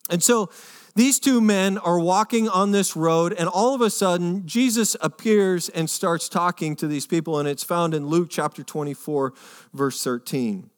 And 0.10 0.22
so 0.22 0.50
these 0.96 1.20
two 1.20 1.42
men 1.42 1.80
are 1.80 2.00
walking 2.00 2.48
on 2.48 2.72
this 2.72 2.96
road, 2.96 3.34
and 3.34 3.50
all 3.50 3.74
of 3.74 3.82
a 3.82 3.90
sudden, 3.90 4.46
Jesus 4.46 4.96
appears 5.02 5.70
and 5.70 5.90
starts 5.90 6.30
talking 6.30 6.75
to 6.75 6.88
these 6.88 7.08
people, 7.08 7.40
and 7.40 7.48
it's 7.48 7.63
found 7.63 7.96
in 7.96 8.06
Luke 8.06 8.28
chapter 8.30 8.62
24, 8.62 9.34
verse 9.74 10.04
13. 10.04 10.70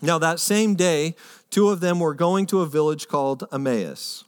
Now, 0.00 0.18
that 0.18 0.40
same 0.40 0.74
day, 0.74 1.14
two 1.50 1.68
of 1.68 1.80
them 1.80 2.00
were 2.00 2.14
going 2.14 2.46
to 2.46 2.60
a 2.60 2.66
village 2.66 3.06
called 3.06 3.44
Emmaus, 3.52 4.24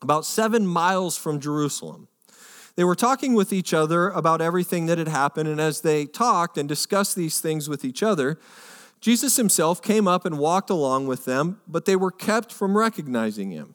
about 0.00 0.24
seven 0.24 0.66
miles 0.66 1.16
from 1.16 1.38
Jerusalem. 1.38 2.08
They 2.74 2.84
were 2.84 2.94
talking 2.94 3.34
with 3.34 3.52
each 3.52 3.74
other 3.74 4.08
about 4.08 4.40
everything 4.40 4.86
that 4.86 4.98
had 4.98 5.08
happened, 5.08 5.48
and 5.48 5.60
as 5.60 5.82
they 5.82 6.06
talked 6.06 6.56
and 6.56 6.68
discussed 6.68 7.16
these 7.16 7.40
things 7.40 7.68
with 7.68 7.84
each 7.84 8.02
other, 8.02 8.38
Jesus 9.00 9.36
himself 9.36 9.82
came 9.82 10.06
up 10.06 10.24
and 10.24 10.38
walked 10.38 10.70
along 10.70 11.06
with 11.06 11.24
them, 11.24 11.60
but 11.66 11.84
they 11.84 11.96
were 11.96 12.10
kept 12.10 12.52
from 12.52 12.78
recognizing 12.78 13.50
him. 13.50 13.74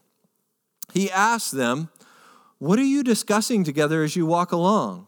He 0.94 1.12
asked 1.12 1.52
them, 1.52 1.90
What 2.60 2.80
are 2.80 2.84
you 2.84 3.04
discussing 3.04 3.64
together 3.64 4.04
as 4.04 4.16
you 4.16 4.26
walk 4.26 4.52
along? 4.52 5.08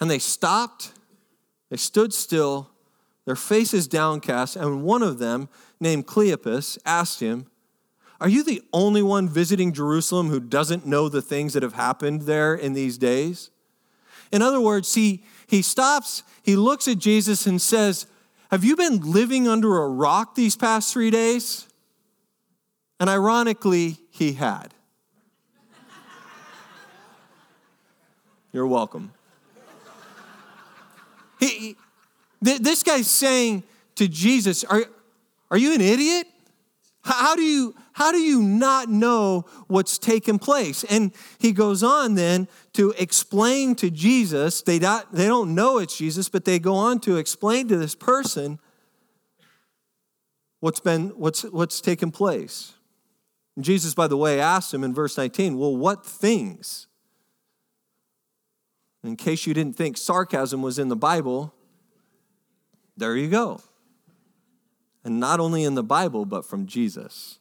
And 0.00 0.10
they 0.10 0.18
stopped, 0.18 0.92
they 1.70 1.76
stood 1.76 2.12
still, 2.12 2.70
their 3.24 3.36
faces 3.36 3.86
downcast, 3.86 4.56
and 4.56 4.82
one 4.82 5.02
of 5.02 5.18
them, 5.18 5.48
named 5.80 6.06
Cleopas, 6.06 6.78
asked 6.84 7.20
him, 7.20 7.46
are 8.20 8.28
you 8.28 8.42
the 8.42 8.62
only 8.72 9.02
one 9.02 9.28
visiting 9.28 9.72
Jerusalem 9.72 10.28
who 10.28 10.40
doesn't 10.40 10.86
know 10.86 11.08
the 11.08 11.22
things 11.22 11.52
that 11.52 11.62
have 11.62 11.74
happened 11.74 12.22
there 12.22 12.54
in 12.54 12.72
these 12.72 12.98
days? 12.98 13.50
In 14.32 14.42
other 14.42 14.60
words, 14.60 14.94
he, 14.94 15.22
he 15.46 15.62
stops, 15.62 16.24
he 16.42 16.56
looks 16.56 16.88
at 16.88 16.98
Jesus 16.98 17.46
and 17.46 17.62
says, 17.62 18.06
Have 18.50 18.64
you 18.64 18.74
been 18.74 19.00
living 19.00 19.46
under 19.46 19.78
a 19.78 19.88
rock 19.88 20.34
these 20.34 20.56
past 20.56 20.92
three 20.92 21.10
days? 21.10 21.68
And 22.98 23.08
ironically, 23.08 23.98
he 24.10 24.32
had. 24.32 24.74
You're 28.52 28.66
welcome. 28.66 29.12
He, 31.38 31.76
this 32.40 32.82
guy's 32.82 33.08
saying 33.08 33.62
to 33.94 34.08
Jesus, 34.08 34.64
Are, 34.64 34.84
are 35.52 35.58
you 35.58 35.72
an 35.72 35.80
idiot? 35.80 36.26
How 37.08 37.34
do 37.34 37.42
you 37.42 37.74
how 37.94 38.12
do 38.12 38.18
you 38.18 38.42
not 38.42 38.90
know 38.90 39.46
what's 39.66 39.96
taken 39.96 40.38
place? 40.38 40.84
And 40.84 41.10
he 41.38 41.52
goes 41.52 41.82
on 41.82 42.16
then 42.16 42.48
to 42.74 42.90
explain 42.98 43.74
to 43.76 43.90
Jesus, 43.90 44.60
they 44.60 44.78
not, 44.78 45.12
they 45.12 45.26
don't 45.26 45.54
know 45.54 45.78
it's 45.78 45.96
Jesus, 45.96 46.28
but 46.28 46.44
they 46.44 46.58
go 46.58 46.74
on 46.74 47.00
to 47.00 47.16
explain 47.16 47.66
to 47.68 47.78
this 47.78 47.94
person 47.94 48.60
what's 50.60 50.80
been 50.80 51.08
what's 51.10 51.44
what's 51.44 51.80
taken 51.80 52.10
place. 52.10 52.74
And 53.56 53.64
Jesus, 53.64 53.94
by 53.94 54.06
the 54.06 54.18
way, 54.18 54.38
asked 54.38 54.72
him 54.74 54.84
in 54.84 54.92
verse 54.92 55.16
19, 55.16 55.56
Well, 55.58 55.74
what 55.74 56.04
things? 56.04 56.88
In 59.02 59.16
case 59.16 59.46
you 59.46 59.54
didn't 59.54 59.76
think 59.76 59.96
sarcasm 59.96 60.60
was 60.60 60.78
in 60.78 60.88
the 60.88 60.96
Bible, 60.96 61.54
there 62.98 63.16
you 63.16 63.28
go. 63.28 63.62
And 65.08 65.18
not 65.18 65.40
only 65.40 65.64
in 65.64 65.74
the 65.74 65.82
Bible, 65.82 66.26
but 66.26 66.44
from 66.44 66.66
Jesus. 66.66 67.38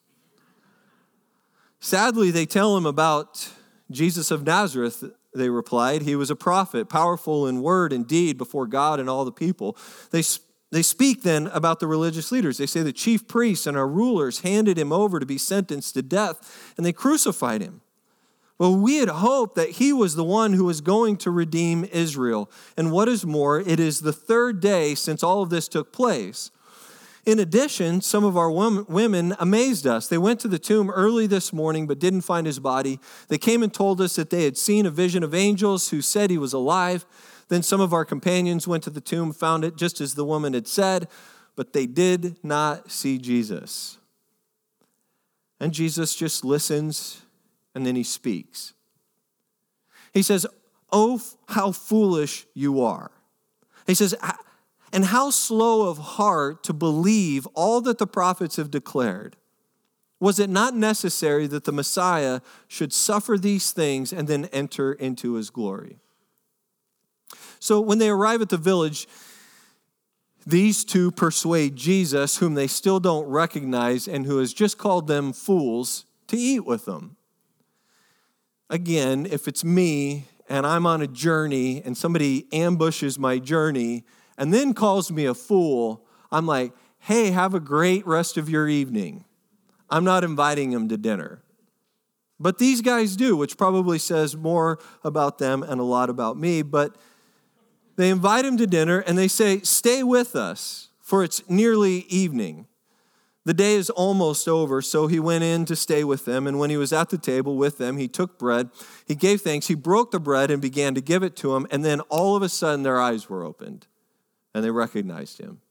Sadly, 1.81 2.31
they 2.31 2.45
tell 2.45 2.77
him 2.77 2.85
about 2.85 3.49
Jesus 3.91 4.31
of 4.31 4.45
Nazareth. 4.45 5.03
They 5.35 5.49
replied, 5.49 6.03
He 6.03 6.15
was 6.15 6.31
a 6.31 6.35
prophet, 6.35 6.87
powerful 6.87 7.45
in 7.45 7.61
word 7.61 7.91
and 7.91 8.07
deed 8.07 8.37
before 8.37 8.67
God 8.67 9.01
and 9.01 9.09
all 9.09 9.25
the 9.25 9.33
people. 9.33 9.75
They, 10.11 10.23
they 10.71 10.81
speak 10.81 11.23
then 11.23 11.47
about 11.47 11.81
the 11.81 11.87
religious 11.87 12.31
leaders. 12.31 12.57
They 12.57 12.67
say 12.67 12.83
the 12.83 12.93
chief 12.93 13.27
priests 13.27 13.67
and 13.67 13.75
our 13.75 13.85
rulers 13.85 14.39
handed 14.39 14.77
him 14.77 14.93
over 14.93 15.19
to 15.19 15.25
be 15.25 15.37
sentenced 15.37 15.95
to 15.95 16.01
death, 16.01 16.73
and 16.77 16.85
they 16.85 16.93
crucified 16.93 17.61
him. 17.61 17.81
Well, 18.57 18.77
we 18.77 18.99
had 18.99 19.09
hoped 19.09 19.55
that 19.55 19.71
he 19.71 19.91
was 19.91 20.15
the 20.15 20.23
one 20.23 20.53
who 20.53 20.63
was 20.63 20.79
going 20.79 21.17
to 21.17 21.31
redeem 21.31 21.83
Israel. 21.83 22.49
And 22.77 22.93
what 22.93 23.09
is 23.09 23.25
more, 23.25 23.59
it 23.59 23.77
is 23.77 23.99
the 23.99 24.13
third 24.13 24.61
day 24.61 24.95
since 24.95 25.21
all 25.21 25.41
of 25.43 25.49
this 25.49 25.67
took 25.67 25.91
place. 25.91 26.49
In 27.27 27.39
addition, 27.39 27.99
some 27.99 28.23
of 28.23 28.37
our 28.37 28.49
women 28.49 29.35
amazed 29.37 29.85
us. 29.85 30.07
They 30.07 30.17
went 30.17 30.39
to 30.39 30.47
the 30.47 30.57
tomb 30.57 30.89
early 30.89 31.27
this 31.27 31.51
morning 31.51 31.85
but 31.85 31.99
didn't 31.99 32.21
find 32.21 32.47
his 32.47 32.57
body. 32.57 33.01
They 33.27 33.37
came 33.37 33.63
and 33.63 33.73
told 33.73 33.99
us 33.99 34.15
that 34.15 34.29
they 34.29 34.45
had 34.45 34.57
seen 34.57 34.85
a 34.85 34.89
vision 34.89 35.23
of 35.23 35.35
angels 35.35 35.89
who 35.89 36.01
said 36.01 36.29
he 36.29 36.37
was 36.37 36.53
alive. 36.53 37.05
Then 37.49 37.63
some 37.63 37.81
of 37.81 37.91
our 37.91 38.05
companions 38.05 38.65
went 38.65 38.81
to 38.83 38.89
the 38.89 39.01
tomb, 39.01 39.33
found 39.33 39.65
it 39.65 39.75
just 39.75 39.99
as 39.99 40.15
the 40.15 40.23
woman 40.23 40.53
had 40.53 40.69
said, 40.69 41.09
but 41.57 41.73
they 41.73 41.85
did 41.85 42.37
not 42.45 42.91
see 42.91 43.17
Jesus. 43.17 43.97
And 45.59 45.73
Jesus 45.73 46.15
just 46.15 46.45
listens 46.45 47.23
and 47.75 47.85
then 47.85 47.97
he 47.97 48.03
speaks. 48.03 48.73
He 50.13 50.21
says, 50.21 50.47
Oh, 50.93 51.21
how 51.49 51.73
foolish 51.73 52.45
you 52.53 52.81
are. 52.81 53.11
He 53.85 53.95
says, 53.95 54.15
and 54.91 55.05
how 55.05 55.29
slow 55.29 55.89
of 55.89 55.97
heart 55.97 56.63
to 56.63 56.73
believe 56.73 57.45
all 57.53 57.81
that 57.81 57.97
the 57.97 58.07
prophets 58.07 58.55
have 58.55 58.71
declared. 58.71 59.35
Was 60.19 60.39
it 60.39 60.49
not 60.49 60.75
necessary 60.75 61.45
that 61.47 61.65
the 61.65 61.71
Messiah 61.71 62.41
should 62.67 62.91
suffer 62.91 63.37
these 63.37 63.71
things 63.71 64.11
and 64.11 64.27
then 64.27 64.45
enter 64.45 64.93
into 64.93 65.33
his 65.33 65.49
glory? 65.49 65.99
So 67.59 67.79
when 67.81 67.97
they 67.97 68.09
arrive 68.09 68.41
at 68.41 68.49
the 68.49 68.57
village, 68.57 69.07
These 70.47 70.85
two 70.85 71.11
persuade 71.11 71.75
Jesus, 71.75 72.37
whom 72.37 72.53
they 72.53 72.67
still 72.67 73.01
don't 73.01 73.27
recognize 73.27 74.07
and 74.07 74.25
who 74.25 74.37
has 74.37 74.53
just 74.53 74.77
called 74.77 75.07
them 75.07 75.33
fools, 75.33 76.05
to 76.27 76.37
eat 76.37 76.61
with 76.61 76.85
them. 76.85 77.17
Again, 78.69 79.27
if 79.29 79.49
it's 79.49 79.65
me 79.65 80.23
and 80.47 80.65
I'm 80.65 80.85
on 80.85 81.01
a 81.01 81.07
journey 81.07 81.81
and 81.83 81.97
somebody 81.97 82.47
ambushes 82.53 83.19
my 83.19 83.39
journey 83.39 84.05
and 84.37 84.53
then 84.53 84.73
calls 84.73 85.11
me 85.11 85.25
a 85.25 85.33
fool, 85.33 86.05
I'm 86.31 86.45
like, 86.45 86.73
hey, 86.99 87.31
have 87.31 87.53
a 87.53 87.59
great 87.59 88.05
rest 88.05 88.37
of 88.37 88.49
your 88.49 88.67
evening. 88.67 89.25
I'm 89.89 90.03
not 90.03 90.23
inviting 90.23 90.71
him 90.71 90.89
to 90.89 90.97
dinner. 90.97 91.41
But 92.39 92.59
these 92.59 92.81
guys 92.81 93.15
do, 93.15 93.35
which 93.35 93.57
probably 93.57 93.97
says 93.97 94.35
more 94.35 94.77
about 95.03 95.39
them 95.39 95.63
and 95.63 95.79
a 95.79 95.83
lot 95.83 96.09
about 96.09 96.37
me. 96.37 96.61
But 96.61 96.95
they 97.95 98.09
invite 98.09 98.45
him 98.45 98.57
to 98.57 98.67
dinner 98.67 98.99
and 98.99 99.17
they 99.17 99.27
say, 99.27 99.61
Stay 99.61 100.03
with 100.03 100.35
us, 100.35 100.89
for 100.99 101.23
it's 101.23 101.47
nearly 101.49 101.99
evening. 102.09 102.67
The 103.45 103.53
day 103.53 103.75
is 103.75 103.89
almost 103.89 104.49
over, 104.49 104.81
so 104.81 105.07
he 105.07 105.21
went 105.21 105.45
in 105.45 105.63
to 105.65 105.75
stay 105.75 106.03
with 106.03 106.25
them. 106.25 106.47
And 106.47 106.59
when 106.59 106.69
he 106.69 106.75
was 106.75 106.91
at 106.91 107.09
the 107.09 107.17
table 107.17 107.55
with 107.55 107.77
them, 107.77 107.97
he 107.97 108.09
took 108.09 108.37
bread, 108.37 108.69
he 109.07 109.15
gave 109.15 109.39
thanks, 109.39 109.67
he 109.67 109.73
broke 109.73 110.11
the 110.11 110.19
bread 110.19 110.51
and 110.51 110.61
began 110.61 110.93
to 110.95 111.01
give 111.01 111.23
it 111.23 111.37
to 111.37 111.53
them. 111.53 111.65
And 111.71 111.85
then 111.85 112.01
all 112.01 112.35
of 112.35 112.43
a 112.43 112.49
sudden, 112.49 112.83
their 112.83 112.99
eyes 112.99 113.29
were 113.29 113.45
opened 113.45 113.87
and 114.57 114.65
they 114.65 114.71
recognized 114.71 115.39
him. 115.39 115.61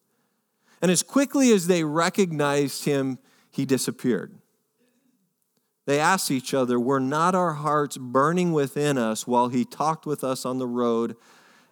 And 0.81 0.93
as 0.93 1.03
quickly 1.03 1.51
as 1.51 1.67
they 1.67 1.83
recognized 1.83 2.85
him, 2.85 3.19
he 3.51 3.67
disappeared. 3.67 4.33
They 5.87 5.99
asked 5.99 6.31
each 6.31 6.55
other, 6.55 6.79
Were 6.79 7.01
not 7.01 7.35
our 7.35 7.55
hearts 7.55 7.97
burning 7.97 8.53
within 8.53 8.97
us 8.97 9.27
while 9.27 9.49
he 9.49 9.65
talked 9.65 10.07
with 10.07 10.23
us 10.23 10.47
on 10.47 10.59
the 10.59 10.69
road 10.69 11.17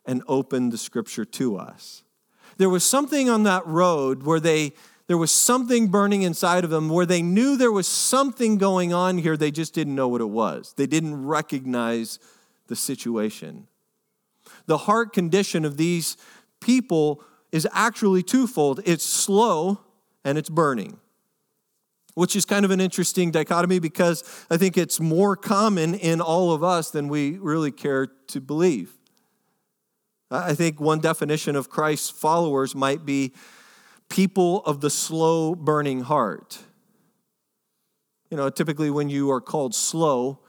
and 0.05 0.25
opened 0.27 0.73
the 0.73 0.79
scripture 0.79 1.25
to 1.25 1.57
us? 1.57 2.03
There 2.57 2.71
was 2.71 2.85
something 2.85 3.31
on 3.31 3.45
that 3.45 3.65
road 3.65 4.25
where 4.25 4.41
they 4.41 4.73
there 5.07 5.19
was 5.19 5.31
something 5.31 5.89
burning 5.89 6.23
inside 6.23 6.65
of 6.65 6.71
them 6.71 6.89
where 6.89 7.07
they 7.07 7.23
knew 7.23 7.57
there 7.57 7.71
was 7.71 7.87
something 7.87 8.59
going 8.59 8.93
on 8.93 9.19
here. 9.19 9.37
They 9.37 9.53
just 9.53 9.73
didn't 9.73 9.95
know 9.95 10.09
what 10.09 10.23
it 10.23 10.31
was. 10.31 10.75
They 10.77 10.87
didn't 10.87 11.27
recognize 11.27 12.19
the 12.67 12.75
situation. 12.75 13.69
The 14.67 14.79
heart 14.79 15.13
condition 15.13 15.65
of 15.65 15.77
these 15.77 16.17
people 16.65 17.23
is 17.53 17.69
actually 17.73 18.23
twofold 18.23 18.81
it's 18.85 19.05
slow 19.05 19.79
and 20.25 20.39
it's 20.39 20.49
burning, 20.49 20.99
which 22.15 22.35
is 22.35 22.45
kind 22.47 22.65
of 22.65 22.71
an 22.71 22.81
interesting 22.81 23.31
dichotomy 23.31 23.79
because 23.79 24.25
I 24.51 24.57
think 24.57 24.79
it's 24.79 24.99
more 24.99 25.37
common 25.37 25.95
in 25.95 26.21
all 26.21 26.53
of 26.53 26.65
us 26.65 26.91
than 26.91 27.09
we 27.09 27.39
really 27.39 27.71
care 27.71 28.07
to 28.07 28.41
believe. 28.41 28.97
I 30.31 30.55
think 30.55 30.81
one 30.81 31.01
definition 31.01 31.55
of 31.55 31.69
Christ's 31.69 32.11
followers 32.11 32.75
might 32.75 33.05
be 33.05 33.35
people 34.09 34.63
of 34.65 34.81
the 34.81 34.91
slow 34.91 35.55
burning 35.55 36.01
heart. 36.01 36.59
You 38.31 38.39
know, 38.39 38.49
typically 38.49 38.91
when 38.91 39.11
you 39.11 39.31
are 39.31 39.41
called 39.41 39.75
slow, 39.75 40.41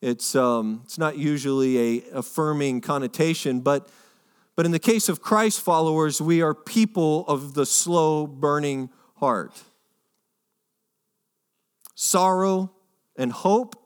it's, 0.00 0.36
um, 0.36 0.82
it's 0.84 0.98
not 0.98 1.18
usually 1.18 1.98
a 1.98 2.04
affirming 2.12 2.80
connotation, 2.80 3.60
but, 3.60 3.88
but 4.56 4.66
in 4.66 4.72
the 4.72 4.78
case 4.78 5.08
of 5.08 5.20
Christ 5.20 5.60
followers, 5.60 6.20
we 6.20 6.42
are 6.42 6.54
people 6.54 7.26
of 7.26 7.54
the 7.54 7.66
slow 7.66 8.26
burning 8.26 8.90
heart. 9.16 9.62
Sorrow 11.94 12.72
and 13.16 13.32
hope 13.32 13.84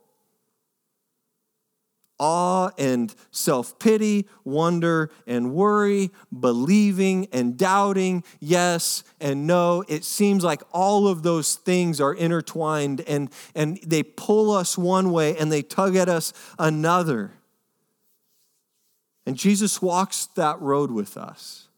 awe 2.18 2.70
and 2.78 3.14
self 3.30 3.78
pity, 3.78 4.26
wonder 4.44 5.10
and 5.26 5.52
worry, 5.52 6.10
believing 6.38 7.28
and 7.32 7.56
doubting, 7.56 8.24
yes 8.40 9.04
and 9.20 9.46
no. 9.46 9.84
It 9.88 10.04
seems 10.04 10.44
like 10.44 10.62
all 10.72 11.08
of 11.08 11.22
those 11.22 11.54
things 11.54 12.00
are 12.00 12.14
intertwined 12.14 13.02
and, 13.02 13.30
and 13.54 13.78
they 13.86 14.02
pull 14.02 14.50
us 14.50 14.76
one 14.76 15.12
way 15.12 15.36
and 15.36 15.50
they 15.50 15.62
tug 15.62 15.96
at 15.96 16.08
us 16.08 16.32
another. 16.58 17.32
And 19.28 19.36
Jesus 19.36 19.82
walks 19.82 20.24
that 20.36 20.58
road 20.58 20.90
with 20.90 21.18
us. 21.18 21.68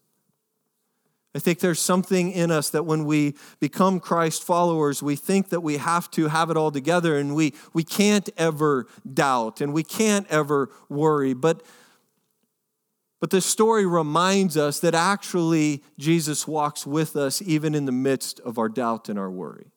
I 1.35 1.39
think 1.39 1.59
there's 1.59 1.81
something 1.81 2.31
in 2.31 2.49
us 2.49 2.69
that 2.69 2.85
when 2.85 3.03
we 3.03 3.35
become 3.59 3.99
Christ 3.99 4.41
followers, 4.41 5.03
we 5.03 5.17
think 5.17 5.49
that 5.49 5.59
we 5.59 5.75
have 5.75 6.09
to 6.11 6.29
have 6.29 6.49
it 6.49 6.55
all 6.55 6.71
together 6.71 7.17
and 7.17 7.35
we, 7.35 7.53
we 7.73 7.83
can't 7.83 8.29
ever 8.37 8.87
doubt 9.13 9.59
and 9.59 9.73
we 9.73 9.83
can't 9.83 10.25
ever 10.29 10.69
worry. 10.87 11.33
But, 11.33 11.61
but 13.19 13.31
this 13.31 13.45
story 13.45 13.85
reminds 13.85 14.55
us 14.55 14.79
that 14.79 14.95
actually 14.95 15.83
Jesus 15.99 16.47
walks 16.47 16.87
with 16.87 17.17
us 17.17 17.41
even 17.41 17.75
in 17.75 17.83
the 17.83 17.91
midst 17.91 18.39
of 18.39 18.57
our 18.57 18.69
doubt 18.69 19.09
and 19.09 19.19
our 19.19 19.29
worry. 19.29 19.73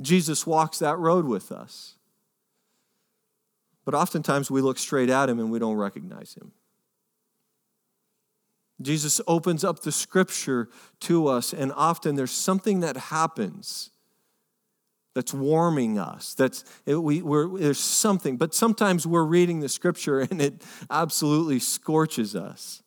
Jesus 0.00 0.44
walks 0.44 0.80
that 0.80 0.98
road 0.98 1.24
with 1.24 1.52
us. 1.52 1.95
But 3.86 3.94
oftentimes 3.94 4.50
we 4.50 4.60
look 4.60 4.78
straight 4.78 5.08
at 5.08 5.30
him 5.30 5.38
and 5.38 5.50
we 5.50 5.58
don't 5.58 5.76
recognize 5.76 6.34
him. 6.34 6.52
Jesus 8.82 9.22
opens 9.26 9.64
up 9.64 9.80
the 9.80 9.92
scripture 9.92 10.68
to 11.00 11.28
us, 11.28 11.54
and 11.54 11.72
often 11.74 12.14
there's 12.14 12.30
something 12.30 12.80
that 12.80 12.96
happens 12.96 13.90
that's 15.14 15.32
warming 15.32 15.98
us. 15.98 16.34
That's 16.34 16.62
we, 16.84 17.22
we're 17.22 17.58
there's 17.58 17.80
something, 17.80 18.36
but 18.36 18.52
sometimes 18.52 19.06
we're 19.06 19.24
reading 19.24 19.60
the 19.60 19.68
scripture 19.70 20.20
and 20.20 20.42
it 20.42 20.62
absolutely 20.90 21.58
scorches 21.58 22.36
us. 22.36 22.82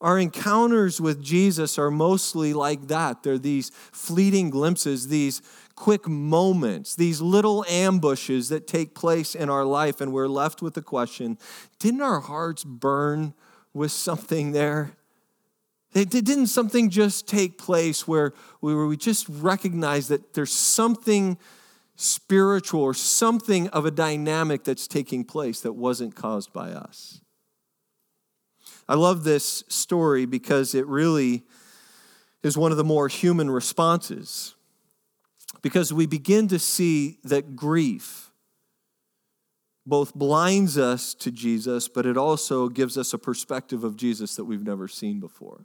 Our 0.00 0.18
encounters 0.18 1.00
with 1.00 1.20
Jesus 1.22 1.76
are 1.78 1.90
mostly 1.90 2.52
like 2.52 2.88
that. 2.88 3.22
They're 3.22 3.38
these 3.38 3.70
fleeting 3.90 4.50
glimpses, 4.50 5.08
these 5.08 5.42
quick 5.74 6.06
moments, 6.06 6.94
these 6.94 7.20
little 7.20 7.64
ambushes 7.68 8.48
that 8.48 8.66
take 8.66 8.94
place 8.94 9.34
in 9.34 9.48
our 9.50 9.64
life, 9.64 10.00
and 10.00 10.12
we're 10.12 10.28
left 10.28 10.62
with 10.62 10.74
the 10.74 10.82
question 10.82 11.38
Didn't 11.78 12.02
our 12.02 12.20
hearts 12.20 12.64
burn 12.64 13.34
with 13.72 13.92
something 13.92 14.52
there? 14.52 14.92
Didn't 15.92 16.48
something 16.48 16.90
just 16.90 17.28
take 17.28 17.56
place 17.56 18.08
where 18.08 18.32
we 18.60 18.96
just 18.96 19.28
recognize 19.28 20.08
that 20.08 20.34
there's 20.34 20.52
something 20.52 21.38
spiritual 21.94 22.82
or 22.82 22.94
something 22.94 23.68
of 23.68 23.86
a 23.86 23.92
dynamic 23.92 24.64
that's 24.64 24.88
taking 24.88 25.24
place 25.24 25.60
that 25.60 25.74
wasn't 25.74 26.16
caused 26.16 26.52
by 26.52 26.70
us? 26.70 27.20
I 28.88 28.94
love 28.94 29.22
this 29.22 29.62
story 29.68 30.26
because 30.26 30.74
it 30.74 30.86
really 30.86 31.44
is 32.42 32.58
one 32.58 32.72
of 32.72 32.76
the 32.76 32.84
more 32.84 33.08
human 33.08 33.50
responses. 33.50 34.53
Because 35.64 35.94
we 35.94 36.04
begin 36.04 36.46
to 36.48 36.58
see 36.58 37.16
that 37.24 37.56
grief 37.56 38.30
both 39.86 40.14
blinds 40.14 40.76
us 40.76 41.14
to 41.14 41.30
Jesus, 41.30 41.88
but 41.88 42.04
it 42.04 42.18
also 42.18 42.68
gives 42.68 42.98
us 42.98 43.14
a 43.14 43.18
perspective 43.18 43.82
of 43.82 43.96
Jesus 43.96 44.36
that 44.36 44.44
we've 44.44 44.62
never 44.62 44.88
seen 44.88 45.20
before. 45.20 45.64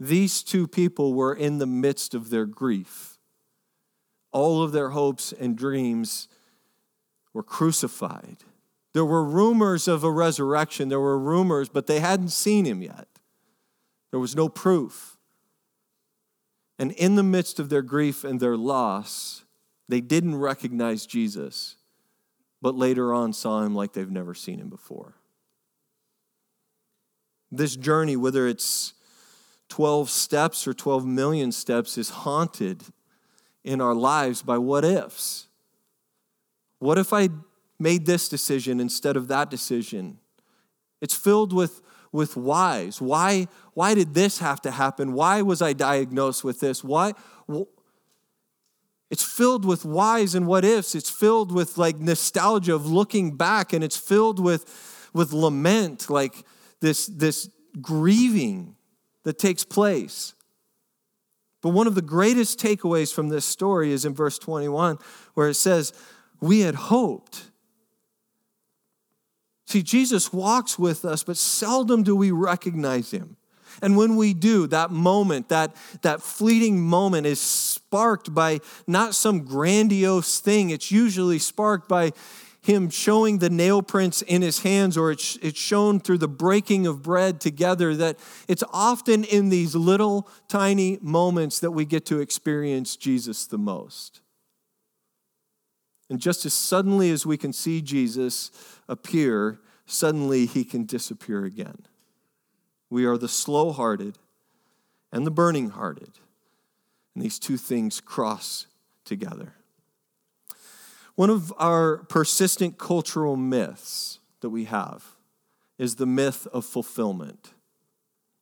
These 0.00 0.42
two 0.42 0.66
people 0.66 1.14
were 1.14 1.34
in 1.34 1.58
the 1.58 1.66
midst 1.66 2.14
of 2.14 2.30
their 2.30 2.46
grief. 2.46 3.20
All 4.32 4.60
of 4.60 4.72
their 4.72 4.90
hopes 4.90 5.32
and 5.32 5.56
dreams 5.56 6.26
were 7.32 7.44
crucified. 7.44 8.38
There 8.92 9.04
were 9.04 9.22
rumors 9.22 9.86
of 9.86 10.02
a 10.02 10.10
resurrection, 10.10 10.88
there 10.88 10.98
were 10.98 11.16
rumors, 11.16 11.68
but 11.68 11.86
they 11.86 12.00
hadn't 12.00 12.30
seen 12.30 12.64
him 12.64 12.82
yet. 12.82 13.06
There 14.10 14.18
was 14.18 14.34
no 14.34 14.48
proof. 14.48 15.15
And 16.78 16.92
in 16.92 17.14
the 17.14 17.22
midst 17.22 17.58
of 17.58 17.68
their 17.68 17.82
grief 17.82 18.24
and 18.24 18.38
their 18.38 18.56
loss, 18.56 19.44
they 19.88 20.00
didn't 20.00 20.36
recognize 20.36 21.06
Jesus 21.06 21.76
but 22.62 22.74
later 22.74 23.12
on 23.12 23.32
saw 23.32 23.62
him 23.62 23.74
like 23.74 23.92
they've 23.92 24.10
never 24.10 24.34
seen 24.34 24.58
him 24.58 24.68
before. 24.68 25.14
This 27.50 27.76
journey, 27.76 28.16
whether 28.16 28.46
it's 28.48 28.94
12 29.68 30.10
steps 30.10 30.66
or 30.66 30.74
12 30.74 31.06
million 31.06 31.52
steps, 31.52 31.96
is 31.96 32.10
haunted 32.10 32.82
in 33.62 33.80
our 33.80 33.94
lives 33.94 34.42
by 34.42 34.58
what 34.58 34.84
ifs. 34.84 35.46
What 36.78 36.98
if 36.98 37.12
I 37.12 37.28
made 37.78 38.06
this 38.06 38.28
decision 38.28 38.80
instead 38.80 39.16
of 39.16 39.28
that 39.28 39.50
decision? 39.50 40.18
It's 41.00 41.14
filled 41.14 41.52
with, 41.52 41.82
with 42.16 42.36
whys. 42.36 43.00
Why, 43.00 43.46
why 43.74 43.94
did 43.94 44.14
this 44.14 44.38
have 44.38 44.60
to 44.62 44.70
happen? 44.72 45.12
Why 45.12 45.42
was 45.42 45.62
I 45.62 45.74
diagnosed 45.74 46.42
with 46.42 46.58
this? 46.58 46.82
Why, 46.82 47.12
it's 49.10 49.22
filled 49.22 49.64
with 49.64 49.84
whys 49.84 50.34
and 50.34 50.46
what 50.46 50.64
ifs. 50.64 50.94
It's 50.94 51.10
filled 51.10 51.52
with 51.52 51.78
like 51.78 51.98
nostalgia 51.98 52.74
of 52.74 52.86
looking 52.86 53.36
back, 53.36 53.72
and 53.72 53.84
it's 53.84 53.96
filled 53.96 54.40
with, 54.40 55.10
with 55.12 55.32
lament, 55.32 56.10
like 56.10 56.44
this, 56.80 57.06
this 57.06 57.48
grieving 57.80 58.74
that 59.24 59.38
takes 59.38 59.64
place. 59.64 60.34
But 61.62 61.70
one 61.70 61.86
of 61.86 61.94
the 61.94 62.02
greatest 62.02 62.58
takeaways 62.58 63.12
from 63.12 63.28
this 63.28 63.44
story 63.44 63.92
is 63.92 64.04
in 64.04 64.14
verse 64.14 64.38
21, 64.38 64.98
where 65.34 65.48
it 65.48 65.54
says, 65.54 65.92
We 66.40 66.60
had 66.60 66.74
hoped. 66.74 67.50
See, 69.66 69.82
Jesus 69.82 70.32
walks 70.32 70.78
with 70.78 71.04
us, 71.04 71.24
but 71.24 71.36
seldom 71.36 72.02
do 72.02 72.14
we 72.14 72.30
recognize 72.30 73.10
him. 73.10 73.36
And 73.82 73.96
when 73.96 74.16
we 74.16 74.32
do, 74.32 74.66
that 74.68 74.90
moment, 74.90 75.48
that, 75.48 75.76
that 76.02 76.22
fleeting 76.22 76.80
moment 76.80 77.26
is 77.26 77.40
sparked 77.40 78.32
by 78.32 78.60
not 78.86 79.14
some 79.14 79.44
grandiose 79.44 80.40
thing. 80.40 80.70
It's 80.70 80.90
usually 80.90 81.38
sparked 81.38 81.88
by 81.88 82.12
him 82.62 82.90
showing 82.90 83.38
the 83.38 83.50
nail 83.50 83.82
prints 83.82 84.22
in 84.22 84.42
his 84.42 84.60
hands, 84.60 84.96
or 84.96 85.10
it's, 85.12 85.36
it's 85.42 85.60
shown 85.60 86.00
through 86.00 86.18
the 86.18 86.28
breaking 86.28 86.86
of 86.86 87.02
bread 87.02 87.40
together. 87.40 87.94
That 87.94 88.18
it's 88.48 88.64
often 88.72 89.24
in 89.24 89.50
these 89.50 89.74
little 89.74 90.28
tiny 90.48 90.98
moments 91.02 91.60
that 91.60 91.72
we 91.72 91.84
get 91.84 92.06
to 92.06 92.20
experience 92.20 92.96
Jesus 92.96 93.46
the 93.46 93.58
most. 93.58 94.20
And 96.08 96.20
just 96.20 96.46
as 96.46 96.54
suddenly 96.54 97.10
as 97.10 97.26
we 97.26 97.36
can 97.36 97.52
see 97.52 97.82
Jesus 97.82 98.50
appear, 98.88 99.58
suddenly 99.86 100.46
he 100.46 100.64
can 100.64 100.84
disappear 100.84 101.44
again. 101.44 101.86
We 102.90 103.04
are 103.04 103.18
the 103.18 103.28
slow 103.28 103.72
hearted 103.72 104.18
and 105.12 105.26
the 105.26 105.30
burning 105.30 105.70
hearted. 105.70 106.10
And 107.14 107.24
these 107.24 107.38
two 107.38 107.56
things 107.56 108.00
cross 108.00 108.66
together. 109.04 109.54
One 111.16 111.30
of 111.30 111.52
our 111.58 111.98
persistent 112.04 112.78
cultural 112.78 113.36
myths 113.36 114.20
that 114.40 114.50
we 114.50 114.64
have 114.64 115.16
is 115.78 115.96
the 115.96 116.06
myth 116.06 116.46
of 116.52 116.64
fulfillment. 116.64 117.52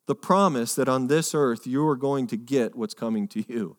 The 0.07 0.15
promise 0.15 0.75
that 0.75 0.89
on 0.89 1.07
this 1.07 1.35
earth 1.35 1.67
you 1.67 1.87
are 1.87 1.97
going 1.97 2.27
to 2.27 2.37
get 2.37 2.75
what's 2.75 2.95
coming 2.95 3.27
to 3.29 3.45
you 3.49 3.77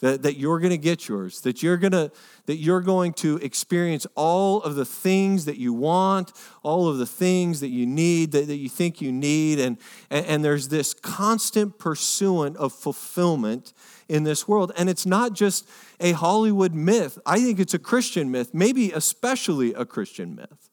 that, 0.00 0.22
that 0.22 0.36
you're 0.36 0.60
going 0.60 0.70
to 0.70 0.78
get 0.78 1.08
yours 1.08 1.40
that 1.42 1.62
you're 1.62 1.76
going 1.76 1.92
to 1.92 2.10
that 2.46 2.56
you're 2.56 2.80
going 2.80 3.12
to 3.12 3.36
experience 3.38 4.06
all 4.14 4.62
of 4.62 4.74
the 4.74 4.84
things 4.84 5.44
that 5.44 5.58
you 5.58 5.72
want 5.72 6.32
all 6.62 6.88
of 6.88 6.98
the 6.98 7.06
things 7.06 7.60
that 7.60 7.68
you 7.68 7.86
need 7.86 8.32
that, 8.32 8.46
that 8.46 8.56
you 8.56 8.68
think 8.68 9.00
you 9.00 9.12
need 9.12 9.58
and, 9.58 9.76
and 10.10 10.26
and 10.26 10.44
there's 10.44 10.68
this 10.68 10.94
constant 10.94 11.78
pursuit 11.78 12.56
of 12.56 12.72
fulfillment 12.72 13.72
in 14.08 14.22
this 14.22 14.46
world. 14.46 14.72
And 14.76 14.88
it's 14.88 15.06
not 15.06 15.32
just 15.32 15.68
a 16.00 16.12
hollywood 16.12 16.74
myth. 16.74 17.18
I 17.26 17.40
think 17.40 17.58
it's 17.58 17.74
a 17.74 17.78
christian 17.78 18.30
myth 18.30 18.54
maybe 18.54 18.92
especially 18.92 19.74
a 19.74 19.84
christian 19.84 20.34
myth 20.34 20.67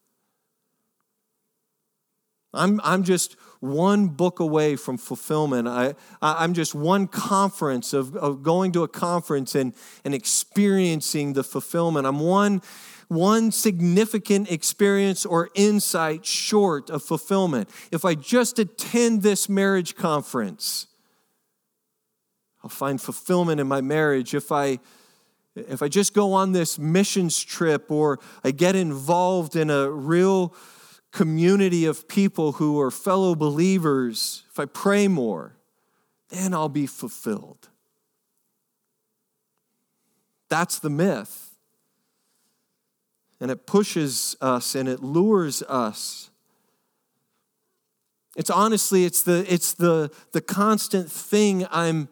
i'm, 2.56 2.82
I'm 2.84 3.04
just 3.04 3.38
one 3.66 4.08
book 4.08 4.40
away 4.40 4.76
from 4.76 4.98
fulfillment. 4.98 5.68
I, 5.68 5.96
I'm 6.22 6.54
just 6.54 6.76
one 6.76 7.08
conference 7.08 7.94
of, 7.94 8.16
of 8.16 8.44
going 8.44 8.72
to 8.74 8.84
a 8.84 8.88
conference 8.88 9.56
and, 9.56 9.74
and 10.04 10.14
experiencing 10.14 11.34
the 11.34 11.44
fulfillment. 11.44 12.06
I'm 12.06 12.20
one, 12.20 12.62
one 13.08 13.52
significant 13.52 14.52
experience 14.52 15.26
or 15.26 15.50
insight 15.56 16.26
short 16.26 16.90
of 16.90 17.04
fulfillment. 17.04 17.70
If 17.92 18.06
I 18.06 18.16
just 18.16 18.60
attend 18.60 19.24
this 19.24 19.50
marriage 19.50 19.96
conference, 19.96 20.88
I'll 22.64 22.70
find 22.70 23.00
fulfillment 23.00 23.60
in 23.60 23.68
my 23.68 23.82
marriage. 23.82 24.34
If 24.34 24.52
I 24.52 24.80
if 25.56 25.82
I 25.82 25.88
just 25.88 26.14
go 26.14 26.34
on 26.34 26.52
this 26.52 26.78
missions 26.78 27.42
trip 27.42 27.90
or 27.90 28.20
I 28.44 28.52
get 28.52 28.76
involved 28.76 29.56
in 29.56 29.70
a 29.70 29.90
real 29.90 30.54
community 31.16 31.86
of 31.86 32.10
people 32.10 32.52
who 32.52 32.78
are 32.78 32.92
fellow 32.92 33.36
believers, 33.36 34.44
if 34.52 34.60
I 34.60 34.66
pray 34.66 35.08
more, 35.08 35.56
then 36.28 36.54
I'll 36.54 36.68
be 36.68 36.86
fulfilled. 36.86 37.70
That's 40.50 40.78
the 40.78 40.90
myth. 40.90 41.56
And 43.40 43.50
it 43.50 43.66
pushes 43.66 44.36
us 44.42 44.76
and 44.76 44.90
it 44.90 45.02
lures 45.02 45.64
us. 45.64 46.30
It's 48.36 48.50
honestly, 48.50 49.06
it's 49.06 49.24
the, 49.24 49.46
it's 49.48 49.72
the, 49.72 50.12
the 50.34 50.42
constant 50.42 51.10
thing 51.10 51.66
I'm 51.72 52.10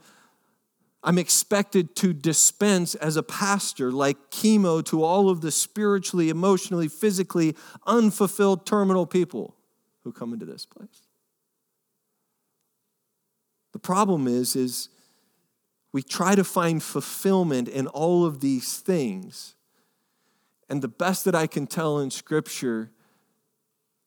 I'm 1.03 1.17
expected 1.17 1.95
to 1.97 2.13
dispense 2.13 2.95
as 2.95 3.17
a 3.17 3.23
pastor, 3.23 3.91
like 3.91 4.31
chemo, 4.31 4.83
to 4.85 5.03
all 5.03 5.29
of 5.29 5.41
the 5.41 5.51
spiritually, 5.51 6.29
emotionally, 6.29 6.87
physically 6.87 7.55
unfulfilled 7.85 8.65
terminal 8.65 9.05
people 9.05 9.55
who 10.05 10.13
come 10.13 10.31
into 10.31 10.45
this 10.45 10.65
place. 10.65 11.01
The 13.73 13.79
problem 13.79 14.27
is, 14.27 14.55
is 14.55 14.89
we 15.91 16.03
try 16.03 16.35
to 16.35 16.43
find 16.43 16.81
fulfillment 16.81 17.67
in 17.67 17.87
all 17.87 18.25
of 18.25 18.39
these 18.39 18.77
things. 18.77 19.55
And 20.69 20.81
the 20.81 20.87
best 20.87 21.25
that 21.25 21.35
I 21.35 21.47
can 21.47 21.67
tell 21.67 21.99
in 21.99 22.11
Scripture, 22.11 22.91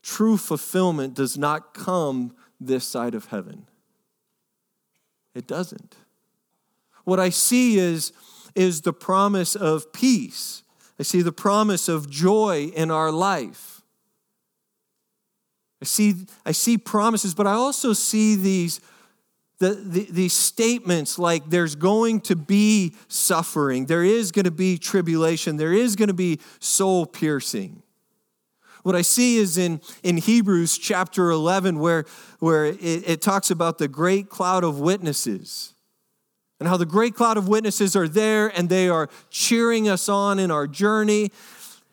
true 0.02 0.38
fulfillment 0.38 1.14
does 1.14 1.36
not 1.36 1.74
come 1.74 2.34
this 2.58 2.86
side 2.86 3.14
of 3.14 3.26
heaven. 3.26 3.66
It 5.34 5.46
doesn't 5.46 5.96
what 7.06 7.20
I 7.20 7.30
see 7.30 7.78
is, 7.78 8.12
is 8.56 8.82
the 8.82 8.92
promise 8.92 9.54
of 9.54 9.92
peace. 9.92 10.64
I 10.98 11.04
see 11.04 11.22
the 11.22 11.32
promise 11.32 11.88
of 11.88 12.10
joy 12.10 12.72
in 12.74 12.90
our 12.90 13.12
life. 13.12 13.80
I 15.80 15.84
see, 15.84 16.26
I 16.44 16.50
see 16.50 16.76
promises, 16.76 17.32
but 17.32 17.46
I 17.46 17.52
also 17.52 17.92
see 17.92 18.34
these, 18.34 18.80
the, 19.60 19.74
the, 19.74 20.08
these 20.10 20.32
statements 20.32 21.16
like 21.16 21.48
there's 21.48 21.76
going 21.76 22.22
to 22.22 22.34
be 22.34 22.94
suffering, 23.06 23.86
there 23.86 24.04
is 24.04 24.32
going 24.32 24.46
to 24.46 24.50
be 24.50 24.76
tribulation, 24.76 25.58
there 25.58 25.72
is 25.72 25.94
going 25.94 26.08
to 26.08 26.14
be 26.14 26.40
soul 26.58 27.06
piercing. 27.06 27.82
What 28.82 28.96
I 28.96 29.02
see 29.02 29.36
is 29.36 29.58
in, 29.58 29.80
in 30.02 30.16
Hebrews 30.16 30.76
chapter 30.76 31.30
11, 31.30 31.78
where, 31.78 32.04
where 32.40 32.64
it, 32.64 32.80
it 32.80 33.22
talks 33.22 33.52
about 33.52 33.78
the 33.78 33.86
great 33.86 34.28
cloud 34.28 34.64
of 34.64 34.80
witnesses 34.80 35.74
and 36.58 36.68
how 36.68 36.76
the 36.76 36.86
great 36.86 37.14
cloud 37.14 37.36
of 37.36 37.48
witnesses 37.48 37.94
are 37.94 38.08
there 38.08 38.48
and 38.56 38.68
they 38.68 38.88
are 38.88 39.08
cheering 39.30 39.88
us 39.88 40.08
on 40.08 40.38
in 40.38 40.50
our 40.50 40.66
journey. 40.66 41.30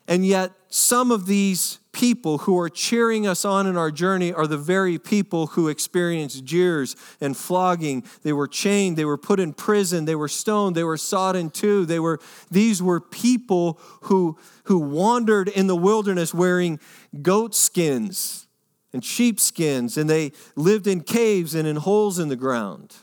And 0.07 0.25
yet, 0.25 0.51
some 0.69 1.11
of 1.11 1.27
these 1.27 1.79
people 1.91 2.39
who 2.39 2.59
are 2.59 2.67
cheering 2.67 3.27
us 3.27 3.45
on 3.45 3.67
in 3.67 3.77
our 3.77 3.91
journey 3.91 4.33
are 4.33 4.47
the 4.47 4.57
very 4.57 4.97
people 4.97 5.47
who 5.47 5.69
experienced 5.69 6.43
jeers 6.43 6.95
and 7.21 7.37
flogging. 7.37 8.03
They 8.23 8.33
were 8.33 8.47
chained, 8.47 8.97
they 8.97 9.05
were 9.05 9.17
put 9.17 9.39
in 9.39 9.53
prison, 9.53 10.05
they 10.05 10.15
were 10.15 10.27
stoned, 10.27 10.75
they 10.75 10.83
were 10.83 10.97
sawed 10.97 11.35
in 11.35 11.51
two. 11.51 11.85
They 11.85 11.99
were, 11.99 12.19
these 12.49 12.81
were 12.81 12.99
people 12.99 13.79
who, 14.01 14.37
who 14.63 14.79
wandered 14.79 15.47
in 15.47 15.67
the 15.67 15.75
wilderness 15.75 16.33
wearing 16.33 16.79
goat 17.21 17.53
skins 17.53 18.47
and 18.91 19.05
sheep 19.05 19.39
skins, 19.39 19.97
and 19.97 20.09
they 20.09 20.31
lived 20.55 20.87
in 20.87 21.01
caves 21.01 21.55
and 21.55 21.67
in 21.67 21.77
holes 21.77 22.19
in 22.19 22.29
the 22.29 22.35
ground. 22.35 22.95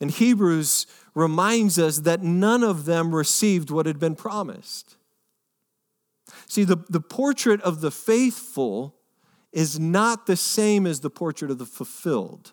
And 0.00 0.10
Hebrews 0.10 0.86
reminds 1.14 1.78
us 1.78 1.98
that 2.00 2.22
none 2.22 2.62
of 2.62 2.84
them 2.84 3.14
received 3.14 3.70
what 3.70 3.86
had 3.86 3.98
been 3.98 4.14
promised. 4.14 4.96
See, 6.46 6.64
the, 6.64 6.76
the 6.88 7.00
portrait 7.00 7.60
of 7.62 7.80
the 7.80 7.90
faithful 7.90 8.94
is 9.52 9.80
not 9.80 10.26
the 10.26 10.36
same 10.36 10.86
as 10.86 11.00
the 11.00 11.10
portrait 11.10 11.50
of 11.50 11.58
the 11.58 11.66
fulfilled. 11.66 12.52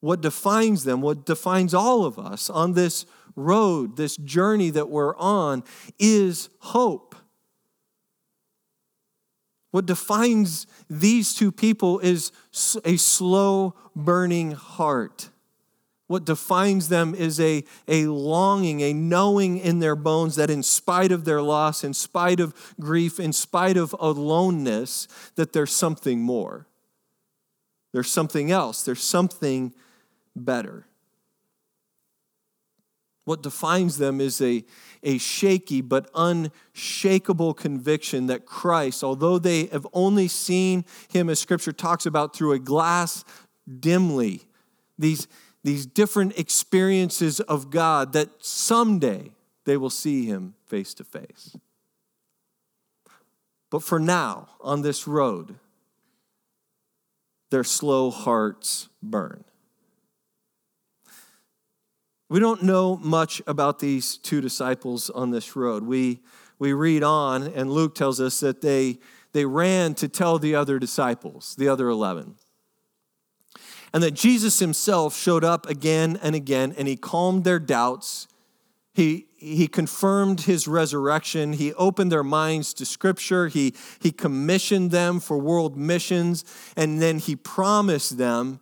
What 0.00 0.20
defines 0.20 0.84
them, 0.84 1.00
what 1.00 1.26
defines 1.26 1.74
all 1.74 2.04
of 2.04 2.18
us 2.18 2.48
on 2.48 2.74
this 2.74 3.04
road, 3.34 3.96
this 3.96 4.16
journey 4.16 4.70
that 4.70 4.88
we're 4.88 5.16
on, 5.16 5.64
is 5.98 6.50
hope. 6.60 7.16
What 9.70 9.86
defines 9.86 10.66
these 10.88 11.34
two 11.34 11.52
people 11.52 11.98
is 11.98 12.32
a 12.84 12.96
slow 12.96 13.74
burning 13.94 14.52
heart. 14.52 15.30
What 16.08 16.24
defines 16.24 16.88
them 16.88 17.14
is 17.14 17.38
a, 17.38 17.64
a 17.86 18.06
longing, 18.06 18.80
a 18.80 18.94
knowing 18.94 19.58
in 19.58 19.78
their 19.78 19.94
bones 19.94 20.36
that 20.36 20.48
in 20.48 20.62
spite 20.62 21.12
of 21.12 21.26
their 21.26 21.42
loss, 21.42 21.84
in 21.84 21.92
spite 21.92 22.40
of 22.40 22.74
grief, 22.80 23.20
in 23.20 23.32
spite 23.32 23.76
of 23.76 23.94
aloneness, 24.00 25.06
that 25.36 25.52
there's 25.52 25.70
something 25.70 26.20
more. 26.20 26.66
There's 27.92 28.10
something 28.10 28.50
else. 28.50 28.84
There's 28.84 29.02
something 29.02 29.74
better. 30.34 30.86
What 33.26 33.42
defines 33.42 33.98
them 33.98 34.22
is 34.22 34.40
a, 34.40 34.64
a 35.02 35.18
shaky 35.18 35.82
but 35.82 36.10
unshakable 36.14 37.52
conviction 37.52 38.28
that 38.28 38.46
Christ, 38.46 39.04
although 39.04 39.38
they 39.38 39.66
have 39.66 39.86
only 39.92 40.28
seen 40.28 40.86
him, 41.08 41.28
as 41.28 41.38
scripture 41.38 41.74
talks 41.74 42.06
about, 42.06 42.34
through 42.34 42.52
a 42.52 42.58
glass 42.58 43.26
dimly, 43.80 44.44
these 44.98 45.28
these 45.68 45.84
different 45.84 46.38
experiences 46.38 47.40
of 47.40 47.68
God 47.68 48.14
that 48.14 48.30
someday 48.38 49.32
they 49.66 49.76
will 49.76 49.90
see 49.90 50.24
Him 50.24 50.54
face 50.66 50.94
to 50.94 51.04
face. 51.04 51.54
But 53.70 53.82
for 53.82 53.98
now, 53.98 54.48
on 54.62 54.80
this 54.80 55.06
road, 55.06 55.56
their 57.50 57.64
slow 57.64 58.10
hearts 58.10 58.88
burn. 59.02 59.44
We 62.30 62.40
don't 62.40 62.62
know 62.62 62.96
much 62.96 63.42
about 63.46 63.78
these 63.78 64.16
two 64.16 64.40
disciples 64.40 65.10
on 65.10 65.32
this 65.32 65.54
road. 65.54 65.82
We, 65.82 66.20
we 66.58 66.72
read 66.72 67.02
on, 67.02 67.42
and 67.42 67.70
Luke 67.70 67.94
tells 67.94 68.22
us 68.22 68.40
that 68.40 68.62
they, 68.62 69.00
they 69.32 69.44
ran 69.44 69.94
to 69.96 70.08
tell 70.08 70.38
the 70.38 70.54
other 70.54 70.78
disciples, 70.78 71.54
the 71.58 71.68
other 71.68 71.90
11. 71.90 72.36
And 73.92 74.02
that 74.02 74.12
Jesus 74.12 74.58
himself 74.58 75.16
showed 75.16 75.44
up 75.44 75.66
again 75.66 76.18
and 76.22 76.34
again, 76.34 76.74
and 76.76 76.86
he 76.86 76.96
calmed 76.96 77.44
their 77.44 77.58
doubts. 77.58 78.28
He, 78.92 79.26
he 79.36 79.68
confirmed 79.68 80.42
his 80.42 80.66
resurrection. 80.66 81.52
He 81.52 81.72
opened 81.74 82.10
their 82.10 82.24
minds 82.24 82.74
to 82.74 82.84
Scripture. 82.84 83.48
He, 83.48 83.74
he 84.00 84.10
commissioned 84.10 84.90
them 84.90 85.20
for 85.20 85.38
world 85.38 85.76
missions. 85.76 86.44
And 86.76 87.00
then 87.00 87.18
he 87.18 87.36
promised 87.36 88.18
them 88.18 88.60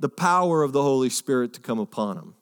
the 0.00 0.08
power 0.08 0.62
of 0.62 0.72
the 0.72 0.82
Holy 0.82 1.10
Spirit 1.10 1.52
to 1.52 1.60
come 1.60 1.78
upon 1.78 2.16
them. 2.16 2.34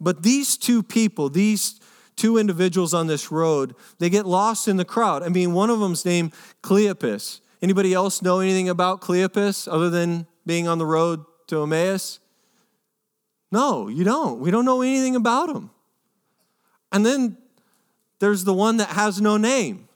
But 0.00 0.22
these 0.22 0.56
two 0.56 0.82
people, 0.82 1.28
these 1.28 1.80
two 2.16 2.38
individuals 2.38 2.94
on 2.94 3.08
this 3.08 3.32
road, 3.32 3.74
they 3.98 4.08
get 4.08 4.24
lost 4.24 4.68
in 4.68 4.76
the 4.76 4.84
crowd. 4.84 5.22
I 5.22 5.28
mean, 5.28 5.52
one 5.52 5.68
of 5.68 5.80
them's 5.80 6.04
named 6.04 6.32
Cleopas. 6.62 7.40
Anybody 7.60 7.92
else 7.92 8.22
know 8.22 8.40
anything 8.40 8.68
about 8.68 9.00
Cleopas 9.00 9.66
other 9.70 9.90
than 9.90 10.26
being 10.46 10.68
on 10.68 10.78
the 10.78 10.86
road 10.86 11.24
to 11.48 11.62
Emmaus? 11.62 12.20
No, 13.52 13.88
you 13.88 14.04
don't. 14.04 14.40
We 14.40 14.50
don't 14.50 14.64
know 14.64 14.82
anything 14.82 15.16
about 15.16 15.50
him. 15.50 15.70
And 16.92 17.04
then 17.04 17.36
there's 18.18 18.44
the 18.44 18.54
one 18.54 18.76
that 18.78 18.88
has 18.88 19.20
no 19.20 19.36
name. 19.36 19.88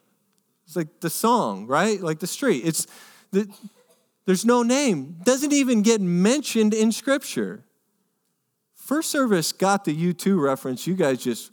It's 0.66 0.76
like 0.76 1.00
the 1.00 1.10
song, 1.10 1.66
right? 1.66 2.00
Like 2.00 2.18
the 2.20 2.26
street. 2.26 2.62
It's 2.64 2.86
the, 3.30 3.48
there's 4.26 4.44
no 4.44 4.62
name. 4.62 5.18
Doesn't 5.22 5.52
even 5.52 5.82
get 5.82 6.00
mentioned 6.00 6.72
in 6.72 6.90
scripture. 6.90 7.64
First 8.74 9.10
service 9.10 9.52
got 9.52 9.84
the 9.84 9.94
U2 9.94 10.40
reference. 10.40 10.86
You 10.86 10.94
guys 10.94 11.22
just 11.22 11.50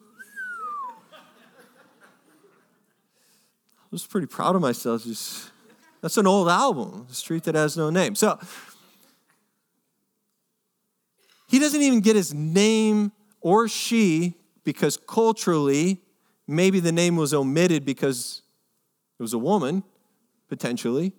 I 3.91 3.95
was 3.95 4.05
pretty 4.05 4.27
proud 4.27 4.55
of 4.55 4.61
myself. 4.61 5.03
Just 5.03 5.51
that's 5.99 6.17
an 6.17 6.25
old 6.25 6.47
album, 6.47 7.05
The 7.09 7.13
Street 7.13 7.43
That 7.43 7.55
Has 7.55 7.75
No 7.75 7.89
Name. 7.89 8.15
So 8.15 8.39
he 11.51 11.59
doesn't 11.59 11.81
even 11.81 11.99
get 11.99 12.15
his 12.15 12.33
name 12.33 13.11
or 13.41 13.67
she 13.67 14.35
because 14.63 14.95
culturally, 14.95 16.01
maybe 16.47 16.79
the 16.79 16.93
name 16.93 17.17
was 17.17 17.33
omitted 17.33 17.83
because 17.83 18.41
it 19.19 19.21
was 19.21 19.33
a 19.33 19.37
woman, 19.37 19.83
potentially. 20.47 21.11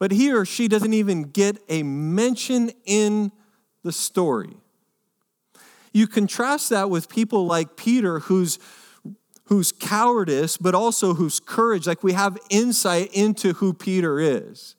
But 0.00 0.10
he 0.10 0.32
or 0.32 0.44
she 0.44 0.66
doesn't 0.66 0.92
even 0.92 1.22
get 1.22 1.58
a 1.68 1.84
mention 1.84 2.72
in 2.84 3.30
the 3.84 3.92
story. 3.92 4.56
You 5.92 6.08
contrast 6.08 6.70
that 6.70 6.90
with 6.90 7.08
people 7.08 7.46
like 7.46 7.76
Peter, 7.76 8.18
who's 8.18 8.58
whose 9.44 9.70
cowardice, 9.70 10.56
but 10.56 10.74
also 10.74 11.14
whose 11.14 11.38
courage, 11.38 11.86
like 11.86 12.02
we 12.02 12.14
have 12.14 12.36
insight 12.50 13.14
into 13.14 13.52
who 13.52 13.72
Peter 13.72 14.18
is. 14.18 14.74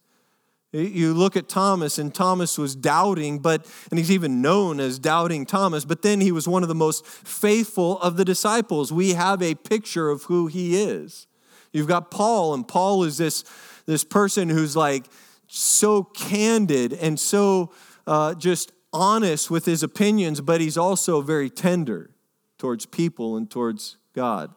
You 0.73 1.13
look 1.13 1.37
at 1.37 1.47
Thomas, 1.47 1.97
and 1.97 2.13
Thomas 2.13 2.57
was 2.57 2.75
doubting, 2.75 3.39
but, 3.39 3.65
and 3.89 3.97
he's 3.97 4.11
even 4.11 4.41
known 4.41 4.81
as 4.81 4.99
doubting 4.99 5.45
Thomas, 5.45 5.85
but 5.85 6.01
then 6.01 6.19
he 6.19 6.31
was 6.31 6.45
one 6.47 6.61
of 6.61 6.69
the 6.69 6.75
most 6.75 7.05
faithful 7.05 7.99
of 8.01 8.17
the 8.17 8.25
disciples. 8.25 8.91
We 8.91 9.13
have 9.13 9.41
a 9.41 9.55
picture 9.55 10.09
of 10.09 10.23
who 10.23 10.47
he 10.47 10.81
is. 10.81 11.25
You've 11.71 11.87
got 11.87 12.11
Paul, 12.11 12.53
and 12.53 12.67
Paul 12.67 13.03
is 13.03 13.17
this, 13.17 13.45
this 13.85 14.03
person 14.03 14.49
who's 14.49 14.75
like 14.75 15.05
so 15.47 16.03
candid 16.03 16.91
and 16.91 17.17
so 17.17 17.71
uh, 18.05 18.33
just 18.33 18.73
honest 18.91 19.49
with 19.49 19.65
his 19.65 19.83
opinions, 19.83 20.41
but 20.41 20.59
he's 20.59 20.77
also 20.77 21.21
very 21.21 21.49
tender 21.49 22.11
towards 22.57 22.85
people 22.85 23.37
and 23.37 23.49
towards 23.49 23.97
God. 24.13 24.53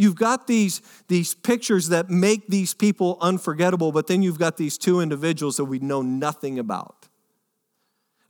You've 0.00 0.16
got 0.16 0.46
these, 0.46 0.80
these 1.08 1.34
pictures 1.34 1.88
that 1.88 2.08
make 2.08 2.46
these 2.48 2.72
people 2.72 3.18
unforgettable, 3.20 3.92
but 3.92 4.06
then 4.06 4.22
you've 4.22 4.38
got 4.38 4.56
these 4.56 4.78
two 4.78 5.00
individuals 5.00 5.58
that 5.58 5.66
we 5.66 5.78
know 5.78 6.00
nothing 6.00 6.58
about. 6.58 7.06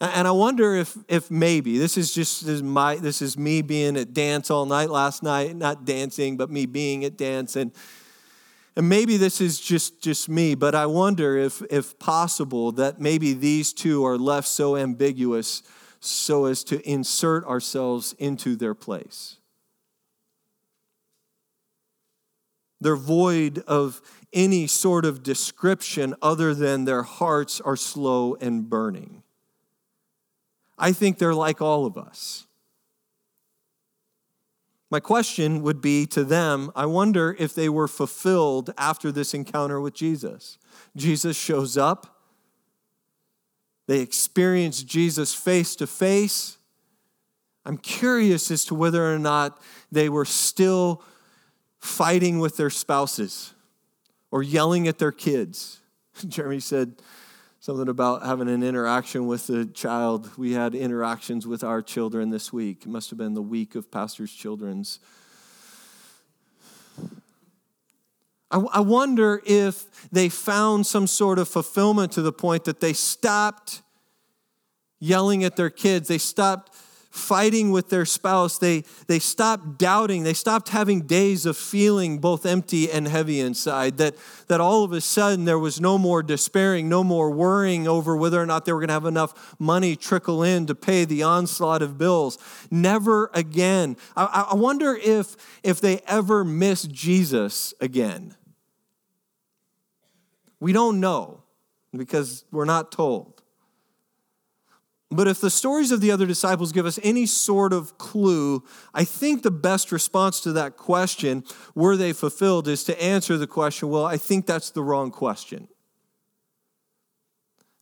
And 0.00 0.26
I 0.26 0.32
wonder 0.32 0.74
if, 0.74 0.96
if 1.08 1.30
maybe 1.30 1.78
this 1.78 1.96
is 1.96 2.12
just 2.12 2.44
this 2.46 2.56
is 2.56 2.62
my 2.62 2.96
this 2.96 3.20
is 3.22 3.36
me 3.38 3.60
being 3.62 3.96
at 3.98 4.14
dance 4.14 4.50
all 4.50 4.64
night 4.64 4.88
last 4.88 5.22
night, 5.22 5.54
not 5.54 5.84
dancing, 5.84 6.38
but 6.38 6.50
me 6.50 6.64
being 6.64 7.04
at 7.04 7.18
dance, 7.18 7.54
and 7.54 7.70
and 8.74 8.88
maybe 8.88 9.18
this 9.18 9.42
is 9.42 9.60
just 9.60 10.00
just 10.02 10.28
me, 10.28 10.54
but 10.54 10.74
I 10.74 10.86
wonder 10.86 11.36
if 11.36 11.60
if 11.70 11.98
possible 11.98 12.72
that 12.72 12.98
maybe 12.98 13.34
these 13.34 13.74
two 13.74 14.04
are 14.06 14.16
left 14.16 14.48
so 14.48 14.74
ambiguous 14.74 15.62
so 16.00 16.46
as 16.46 16.64
to 16.64 16.80
insert 16.88 17.44
ourselves 17.44 18.14
into 18.18 18.56
their 18.56 18.74
place. 18.74 19.36
They're 22.80 22.96
void 22.96 23.62
of 23.66 24.00
any 24.32 24.66
sort 24.66 25.04
of 25.04 25.22
description 25.22 26.14
other 26.22 26.54
than 26.54 26.84
their 26.84 27.02
hearts 27.02 27.60
are 27.60 27.76
slow 27.76 28.36
and 28.40 28.68
burning. 28.68 29.22
I 30.78 30.92
think 30.92 31.18
they're 31.18 31.34
like 31.34 31.60
all 31.60 31.84
of 31.84 31.98
us. 31.98 32.46
My 34.90 34.98
question 34.98 35.62
would 35.62 35.80
be 35.80 36.06
to 36.06 36.24
them 36.24 36.72
I 36.74 36.86
wonder 36.86 37.36
if 37.38 37.54
they 37.54 37.68
were 37.68 37.86
fulfilled 37.86 38.72
after 38.76 39.12
this 39.12 39.34
encounter 39.34 39.80
with 39.80 39.94
Jesus. 39.94 40.58
Jesus 40.96 41.38
shows 41.38 41.76
up, 41.76 42.16
they 43.86 44.00
experience 44.00 44.82
Jesus 44.82 45.34
face 45.34 45.76
to 45.76 45.86
face. 45.86 46.58
I'm 47.64 47.76
curious 47.76 48.50
as 48.50 48.64
to 48.66 48.74
whether 48.74 49.12
or 49.12 49.18
not 49.18 49.60
they 49.92 50.08
were 50.08 50.24
still 50.24 51.04
fighting 51.80 52.38
with 52.38 52.56
their 52.56 52.70
spouses 52.70 53.54
or 54.30 54.42
yelling 54.42 54.86
at 54.86 54.98
their 54.98 55.12
kids. 55.12 55.80
Jeremy 56.28 56.60
said 56.60 56.94
something 57.58 57.88
about 57.88 58.24
having 58.24 58.48
an 58.48 58.62
interaction 58.62 59.26
with 59.26 59.48
a 59.50 59.64
child. 59.66 60.30
We 60.38 60.52
had 60.52 60.74
interactions 60.74 61.46
with 61.46 61.64
our 61.64 61.82
children 61.82 62.30
this 62.30 62.52
week. 62.52 62.82
It 62.82 62.88
must 62.88 63.10
have 63.10 63.18
been 63.18 63.34
the 63.34 63.42
week 63.42 63.74
of 63.74 63.90
Pastor's 63.90 64.32
Children's. 64.32 65.00
I, 68.50 68.58
I 68.72 68.80
wonder 68.80 69.42
if 69.46 70.08
they 70.10 70.28
found 70.28 70.86
some 70.86 71.06
sort 71.06 71.38
of 71.38 71.48
fulfillment 71.48 72.12
to 72.12 72.22
the 72.22 72.32
point 72.32 72.64
that 72.64 72.80
they 72.80 72.92
stopped 72.92 73.82
yelling 74.98 75.44
at 75.44 75.56
their 75.56 75.70
kids. 75.70 76.08
They 76.08 76.18
stopped 76.18 76.74
fighting 77.10 77.72
with 77.72 77.90
their 77.90 78.04
spouse. 78.04 78.56
They, 78.56 78.84
they 79.08 79.18
stopped 79.18 79.78
doubting. 79.78 80.22
They 80.22 80.32
stopped 80.32 80.68
having 80.68 81.02
days 81.02 81.44
of 81.44 81.56
feeling 81.56 82.18
both 82.18 82.46
empty 82.46 82.90
and 82.90 83.08
heavy 83.08 83.40
inside. 83.40 83.98
That, 83.98 84.14
that 84.46 84.60
all 84.60 84.84
of 84.84 84.92
a 84.92 85.00
sudden 85.00 85.44
there 85.44 85.58
was 85.58 85.80
no 85.80 85.98
more 85.98 86.22
despairing, 86.22 86.88
no 86.88 87.02
more 87.02 87.30
worrying 87.30 87.88
over 87.88 88.16
whether 88.16 88.40
or 88.40 88.46
not 88.46 88.64
they 88.64 88.72
were 88.72 88.78
going 88.78 88.88
to 88.88 88.94
have 88.94 89.06
enough 89.06 89.56
money 89.58 89.96
trickle 89.96 90.44
in 90.44 90.66
to 90.66 90.74
pay 90.74 91.04
the 91.04 91.24
onslaught 91.24 91.82
of 91.82 91.98
bills. 91.98 92.38
Never 92.70 93.30
again. 93.34 93.96
I, 94.16 94.48
I 94.52 94.54
wonder 94.54 94.94
if, 94.94 95.36
if 95.64 95.80
they 95.80 96.00
ever 96.06 96.44
miss 96.44 96.84
Jesus 96.84 97.74
again. 97.80 98.36
We 100.60 100.72
don't 100.72 101.00
know 101.00 101.42
because 101.96 102.44
we're 102.52 102.66
not 102.66 102.92
told. 102.92 103.39
But 105.12 105.26
if 105.26 105.40
the 105.40 105.50
stories 105.50 105.90
of 105.90 106.00
the 106.00 106.12
other 106.12 106.24
disciples 106.24 106.70
give 106.70 106.86
us 106.86 107.00
any 107.02 107.26
sort 107.26 107.72
of 107.72 107.98
clue, 107.98 108.62
I 108.94 109.02
think 109.02 109.42
the 109.42 109.50
best 109.50 109.90
response 109.90 110.40
to 110.42 110.52
that 110.52 110.76
question, 110.76 111.42
were 111.74 111.96
they 111.96 112.12
fulfilled, 112.12 112.68
is 112.68 112.84
to 112.84 113.02
answer 113.02 113.36
the 113.36 113.48
question, 113.48 113.88
well, 113.88 114.04
I 114.04 114.16
think 114.16 114.46
that's 114.46 114.70
the 114.70 114.82
wrong 114.82 115.10
question. 115.10 115.66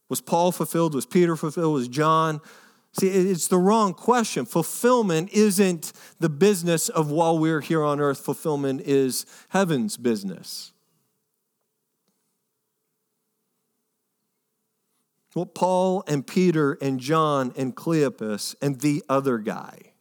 Was 0.08 0.22
Paul 0.22 0.52
fulfilled? 0.52 0.94
Was 0.94 1.04
Peter 1.04 1.36
fulfilled? 1.36 1.74
Was 1.74 1.88
John? 1.88 2.40
See, 2.98 3.08
it's 3.08 3.48
the 3.48 3.58
wrong 3.58 3.92
question. 3.92 4.46
Fulfillment 4.46 5.30
isn't 5.30 5.92
the 6.18 6.30
business 6.30 6.88
of 6.88 7.10
while 7.10 7.38
we're 7.38 7.60
here 7.60 7.84
on 7.84 8.00
earth, 8.00 8.20
fulfillment 8.20 8.80
is 8.80 9.26
heaven's 9.50 9.98
business. 9.98 10.72
Well, 15.38 15.46
Paul 15.46 16.02
and 16.08 16.26
Peter 16.26 16.72
and 16.82 16.98
John 16.98 17.52
and 17.56 17.76
Cleopas 17.76 18.56
and 18.60 18.80
the 18.80 19.04
other 19.08 19.38
guy. 19.38 19.92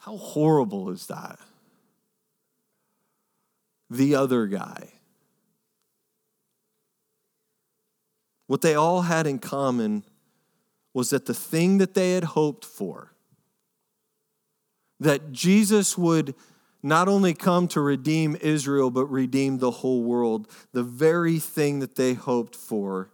How 0.00 0.18
horrible 0.18 0.90
is 0.90 1.06
that? 1.06 1.38
The 3.88 4.16
other 4.16 4.48
guy. 4.48 4.92
What 8.48 8.60
they 8.60 8.74
all 8.74 9.00
had 9.00 9.26
in 9.26 9.38
common 9.38 10.04
was 10.92 11.08
that 11.08 11.24
the 11.24 11.32
thing 11.32 11.78
that 11.78 11.94
they 11.94 12.12
had 12.12 12.24
hoped 12.24 12.66
for, 12.66 13.14
that 15.00 15.32
Jesus 15.32 15.96
would 15.96 16.34
not 16.82 17.08
only 17.08 17.32
come 17.32 17.66
to 17.68 17.80
redeem 17.80 18.36
Israel, 18.42 18.90
but 18.90 19.06
redeem 19.06 19.56
the 19.56 19.70
whole 19.70 20.02
world, 20.02 20.48
the 20.72 20.82
very 20.82 21.38
thing 21.38 21.78
that 21.78 21.94
they 21.94 22.12
hoped 22.12 22.54
for 22.54 23.08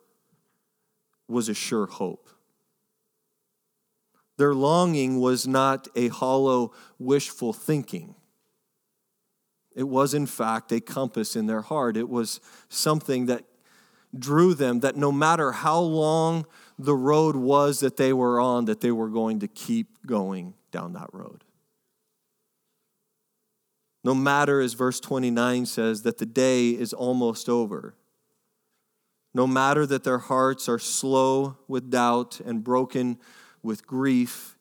was 1.31 1.49
a 1.49 1.55
sure 1.55 1.87
hope. 1.87 2.29
Their 4.37 4.55
longing 4.55 5.21
was 5.21 5.47
not 5.47 5.89
a 5.95 6.09
hollow, 6.09 6.73
wishful 6.99 7.53
thinking. 7.53 8.15
It 9.77 9.85
was, 9.85 10.15
in 10.15 10.27
fact, 10.27 10.73
a 10.73 10.81
compass 10.81 11.37
in 11.37 11.47
their 11.47 11.63
heart. 11.63 11.97
It 11.97 12.09
was 12.09 12.41
something 12.69 13.27
that 13.27 13.45
drew 14.19 14.55
them, 14.55 14.81
that 14.81 14.97
no 14.97 15.13
matter 15.13 15.53
how 15.53 15.79
long 15.81 16.47
the 16.79 16.95
road 16.95 17.37
was 17.37 17.81
that 17.81 17.97
they 17.97 18.13
were 18.13 18.41
on, 18.41 18.65
that 18.65 18.81
they 18.81 18.91
were 18.91 19.09
going 19.09 19.41
to 19.41 19.49
keep 19.49 20.07
going 20.07 20.55
down 20.73 20.95
that 20.95 21.11
road. 21.13 21.45
No 24.03 24.15
matter, 24.15 24.61
as 24.61 24.73
verse 24.73 24.99
29 24.99 25.67
says, 25.67 26.03
that 26.03 26.19
the 26.19 26.27
day 26.27 26.71
is 26.71 26.93
almost 26.93 27.49
over. 27.49 27.95
No 29.33 29.47
matter 29.47 29.87
that 29.87 30.05
their 30.05 30.19
hearts 30.19 30.69
are 30.69 30.79
slow 30.79 31.57
with 31.69 31.91
doubt 31.91 32.41
and 32.45 32.65
broken 32.65 33.19
with 33.63 33.87
grief, 33.87 34.57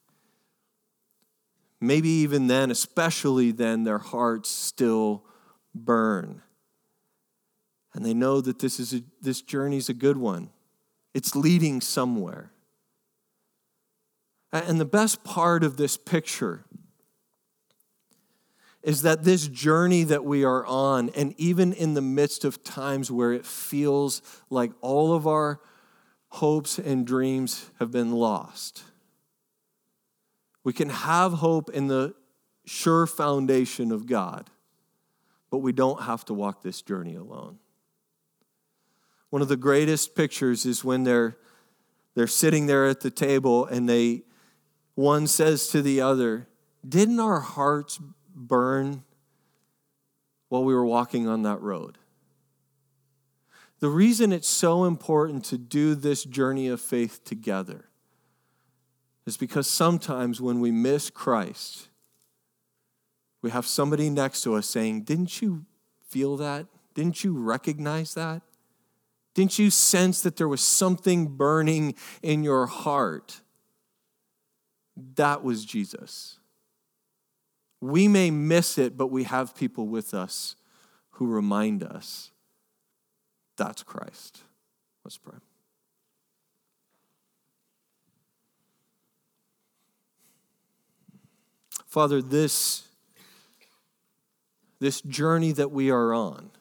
maybe 1.82 2.10
even 2.10 2.47
then, 2.47 2.69
especially 2.69 3.51
then, 3.51 3.84
their 3.84 3.97
hearts 3.97 4.49
still 4.49 5.25
burn. 5.73 6.41
And 7.93 8.05
they 8.05 8.13
know 8.13 8.41
that 8.41 8.60
this, 8.60 8.79
is 8.79 8.93
a, 8.93 9.01
this 9.21 9.41
journey 9.41 9.77
is 9.77 9.89
a 9.89 9.93
good 9.93 10.17
one, 10.17 10.49
it's 11.13 11.36
leading 11.36 11.82
somewhere. 11.82 12.51
And 14.51 14.79
the 14.79 14.86
best 14.86 15.23
part 15.23 15.63
of 15.63 15.77
this 15.77 15.95
picture 15.95 16.65
is 18.81 19.01
that 19.01 19.23
this 19.23 19.47
journey 19.47 20.03
that 20.05 20.23
we 20.23 20.43
are 20.43 20.65
on, 20.65 21.09
and 21.09 21.33
even 21.37 21.73
in 21.73 21.93
the 21.93 22.01
midst 22.01 22.45
of 22.45 22.63
times 22.63 23.11
where 23.11 23.33
it 23.33 23.45
feels 23.45 24.21
like 24.49 24.71
all 24.81 25.13
of 25.13 25.27
our 25.27 25.59
hopes 26.29 26.79
and 26.79 27.05
dreams 27.05 27.69
have 27.79 27.91
been 27.91 28.11
lost, 28.11 28.83
we 30.63 30.71
can 30.71 30.89
have 30.89 31.33
hope 31.33 31.69
in 31.69 31.87
the 31.87 32.13
sure 32.65 33.05
foundation 33.05 33.91
of 33.91 34.05
God, 34.05 34.49
but 35.49 35.57
we 35.57 35.73
don't 35.73 36.03
have 36.03 36.23
to 36.25 36.33
walk 36.33 36.61
this 36.61 36.81
journey 36.81 37.15
alone. 37.15 37.59
One 39.29 39.41
of 39.41 39.47
the 39.47 39.57
greatest 39.57 40.15
pictures 40.15 40.65
is 40.65 40.83
when 40.83 41.03
they're, 41.03 41.37
they're 42.15 42.27
sitting 42.27 42.65
there 42.65 42.87
at 42.87 43.01
the 43.01 43.11
table 43.11 43.65
and 43.65 43.89
they, 43.89 44.23
one 44.95 45.27
says 45.27 45.67
to 45.69 45.81
the 45.81 46.01
other, 46.01 46.47
Didn't 46.87 47.19
our 47.19 47.39
hearts 47.39 47.99
burn 48.39 49.04
while 50.47 50.63
we 50.63 50.73
were 50.73 50.86
walking 50.86 51.28
on 51.28 51.43
that 51.43 51.62
road. 51.62 51.97
The 53.80 53.89
reason 53.89 54.34
it's 54.34 54.49
so 54.49 54.86
important 54.86 55.45
to 55.45 55.58
do 55.58 55.95
this 55.95 56.23
journey 56.23 56.67
of 56.67 56.82
faith 56.82 57.23
together 57.23 57.86
is 59.25 59.38
because 59.38 59.67
sometimes 59.67 60.41
when 60.41 60.60
we 60.60 60.71
miss 60.71 61.10
Christ, 61.10 61.88
we 63.41 63.52
have 63.52 63.65
somebody 63.65 64.10
next 64.10 64.41
to 64.43 64.56
us 64.56 64.67
saying, 64.67 65.04
Didn't 65.04 65.41
you 65.41 65.65
feel 66.10 66.36
that? 66.38 66.65
Didn't 66.93 67.23
you 67.23 67.38
recognize 67.38 68.15
that? 68.15 68.41
Didn't 69.34 69.60
you 69.60 69.69
sense 69.69 70.21
that 70.21 70.36
there 70.36 70.47
was 70.47 70.62
something 70.62 71.28
burning 71.28 71.95
in 72.21 72.43
your 72.43 72.65
heart? 72.65 73.41
That 75.15 75.43
was 75.43 75.63
Jesus. 75.63 76.38
We 77.81 78.07
may 78.07 78.29
miss 78.29 78.77
it, 78.77 78.97
but 78.97 79.07
we 79.07 79.23
have 79.23 79.55
people 79.55 79.87
with 79.87 80.13
us 80.13 80.55
who 81.11 81.27
remind 81.27 81.83
us 81.83 82.31
that's 83.57 83.83
Christ. 83.83 84.41
Let's 85.03 85.17
pray. 85.17 85.35
Father, 91.85 92.21
this, 92.21 92.83
this 94.79 95.01
journey 95.01 95.51
that 95.53 95.71
we 95.71 95.89
are 95.89 96.13
on, 96.13 96.51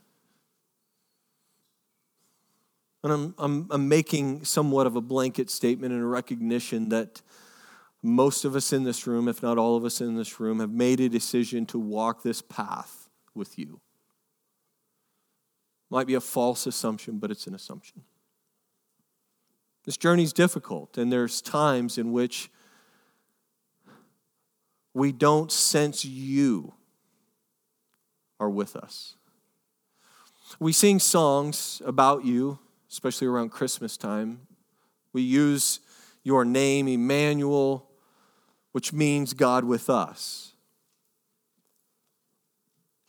and 3.04 3.12
I'm, 3.12 3.34
I'm, 3.38 3.66
I'm 3.70 3.88
making 3.88 4.44
somewhat 4.44 4.86
of 4.88 4.96
a 4.96 5.00
blanket 5.00 5.50
statement 5.50 5.92
and 5.92 6.02
a 6.02 6.06
recognition 6.06 6.88
that 6.88 7.22
most 8.02 8.44
of 8.44 8.54
us 8.54 8.72
in 8.72 8.84
this 8.84 9.06
room, 9.06 9.28
if 9.28 9.42
not 9.42 9.58
all 9.58 9.76
of 9.76 9.84
us 9.84 10.00
in 10.00 10.16
this 10.16 10.38
room, 10.38 10.60
have 10.60 10.70
made 10.70 11.00
a 11.00 11.08
decision 11.08 11.66
to 11.66 11.78
walk 11.78 12.22
this 12.22 12.40
path 12.40 13.08
with 13.34 13.58
you. 13.58 13.80
Might 15.90 16.06
be 16.06 16.14
a 16.14 16.20
false 16.20 16.66
assumption, 16.66 17.18
but 17.18 17.30
it's 17.30 17.46
an 17.46 17.54
assumption. 17.54 18.02
This 19.84 19.96
journey 19.96 20.22
is 20.22 20.32
difficult, 20.32 20.98
and 20.98 21.10
there's 21.10 21.40
times 21.40 21.96
in 21.98 22.12
which 22.12 22.50
we 24.92 25.12
don't 25.12 25.50
sense 25.50 26.04
you 26.04 26.74
are 28.38 28.50
with 28.50 28.76
us. 28.76 29.14
We 30.60 30.72
sing 30.72 30.98
songs 30.98 31.82
about 31.84 32.24
you, 32.24 32.58
especially 32.90 33.26
around 33.26 33.50
Christmas 33.50 33.96
time. 33.96 34.46
We 35.12 35.22
use 35.22 35.80
your 36.22 36.44
name, 36.44 36.88
Emmanuel, 36.88 37.87
which 38.78 38.92
means 38.92 39.32
God 39.32 39.64
with 39.64 39.90
us. 39.90 40.52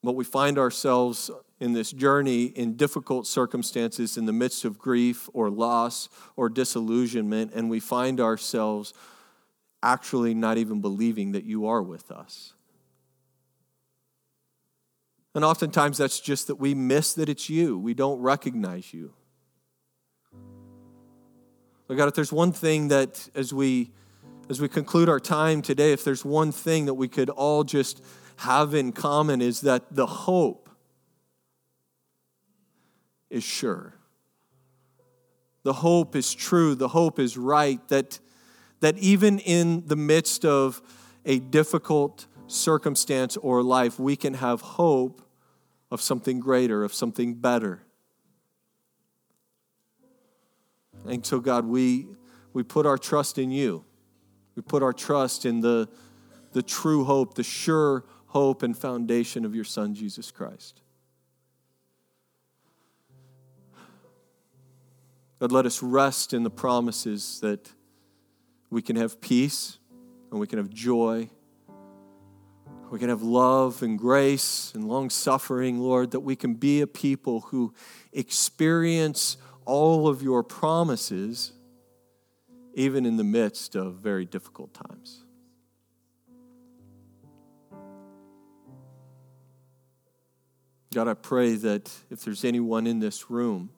But 0.02 0.16
we 0.16 0.24
find 0.24 0.58
ourselves 0.58 1.30
in 1.60 1.74
this 1.74 1.92
journey 1.92 2.46
in 2.46 2.76
difficult 2.76 3.28
circumstances 3.28 4.18
in 4.18 4.26
the 4.26 4.34
midst 4.34 4.66
of 4.66 4.80
grief 4.80 5.30
or 5.32 5.52
loss 5.52 6.10
or 6.36 6.50
disillusionment, 6.50 7.52
and 7.54 7.70
we 7.70 7.80
find 7.80 8.20
ourselves 8.20 8.96
actually 9.84 10.34
not 10.34 10.58
even 10.58 10.82
believing 10.82 11.34
that 11.34 11.44
you 11.44 11.68
are 11.68 11.84
with 11.84 12.10
us. 12.10 12.54
And 15.36 15.46
oftentimes 15.46 16.00
that's 16.00 16.20
just 16.20 16.48
that 16.48 16.56
we 16.56 16.74
miss 16.74 17.14
that 17.14 17.30
it's 17.30 17.48
you, 17.48 17.78
we 17.78 17.94
don't 17.94 18.20
recognize 18.20 18.92
you. 18.92 19.14
But 21.88 21.98
God, 21.98 22.08
if 22.08 22.16
there's 22.16 22.34
one 22.34 22.54
thing 22.54 22.88
that 22.88 23.30
as 23.36 23.54
we 23.54 23.92
as 24.50 24.60
we 24.60 24.68
conclude 24.68 25.08
our 25.08 25.20
time 25.20 25.62
today, 25.62 25.94
if 25.94 26.04
there's 26.04 26.26
one 26.26 26.52
thing 26.52 26.86
that 26.86 26.96
we 26.96 27.08
could 27.08 27.30
all 27.30 27.64
just 27.64 28.04
have 28.38 28.74
in 28.74 28.92
common, 28.92 29.42
is 29.42 29.62
that 29.62 29.94
the 29.94 30.08
hope 30.08 30.70
is 33.30 33.44
sure. 33.44 33.94
The 35.62 35.74
hope 35.74 36.16
is 36.16 36.34
true. 36.34 36.74
The 36.74 36.88
hope 36.88 37.20
is 37.20 37.38
right. 37.38 37.86
That, 37.90 38.20
that 38.80 38.98
even 38.98 39.38
in 39.40 39.86
the 39.86 39.96
midst 39.96 40.46
of 40.46 40.82
a 41.26 41.38
difficult 41.38 42.26
circumstance 42.48 43.38
or 43.38 43.62
life, 43.62 44.00
we 44.00 44.16
can 44.16 44.34
have 44.34 44.62
hope 44.62 45.22
of 45.92 46.02
something 46.02 46.40
greater, 46.40 46.84
of 46.84 46.94
something 46.94 47.36
better. 47.36 47.84
And 51.06 51.24
so, 51.24 51.40
God, 51.40 51.66
we, 51.66 52.08
we 52.52 52.64
put 52.64 52.88
our 52.88 52.98
trust 52.98 53.38
in 53.38 53.52
you. 53.52 53.86
We 54.60 54.64
put 54.64 54.84
our 54.84 54.92
trust 54.92 55.46
in 55.46 55.62
the, 55.62 55.88
the 56.52 56.62
true 56.62 57.06
hope, 57.06 57.36
the 57.36 57.44
sure 57.44 58.04
hope 58.26 58.62
and 58.62 58.78
foundation 58.78 59.46
of 59.46 59.56
your 59.56 59.64
Son, 59.64 59.96
Jesus 59.96 60.32
Christ. 60.32 60.82
God, 65.40 65.54
let 65.54 65.66
us 65.66 65.82
rest 65.82 66.34
in 66.34 66.44
the 66.44 66.50
promises 66.50 67.40
that 67.40 67.72
we 68.70 68.82
can 68.82 68.98
have 68.98 69.22
peace 69.22 69.78
and 70.30 70.42
we 70.42 70.46
can 70.46 70.60
have 70.60 70.70
joy. 70.70 71.30
We 72.92 73.00
can 73.00 73.08
have 73.08 73.22
love 73.22 73.82
and 73.82 73.98
grace 73.98 74.74
and 74.76 74.84
long 74.84 75.10
suffering, 75.10 75.80
Lord, 75.80 76.12
that 76.12 76.20
we 76.20 76.36
can 76.36 76.56
be 76.56 76.82
a 76.82 76.88
people 76.88 77.40
who 77.40 77.74
experience 78.12 79.38
all 79.64 80.10
of 80.10 80.22
your 80.22 80.44
promises 80.44 81.54
even 82.80 83.06
in 83.06 83.18
the 83.18 83.26
midst 83.26 83.76
of 83.76 83.96
very 83.96 84.24
difficult 84.24 84.74
times. 84.74 85.26
God, 90.94 91.10
I 91.10 91.14
pray 91.14 91.56
that 91.56 91.92
if 92.10 92.24
there's 92.24 92.46
anyone 92.46 92.88
in 92.88 93.00
this 93.00 93.30
room 93.30 93.72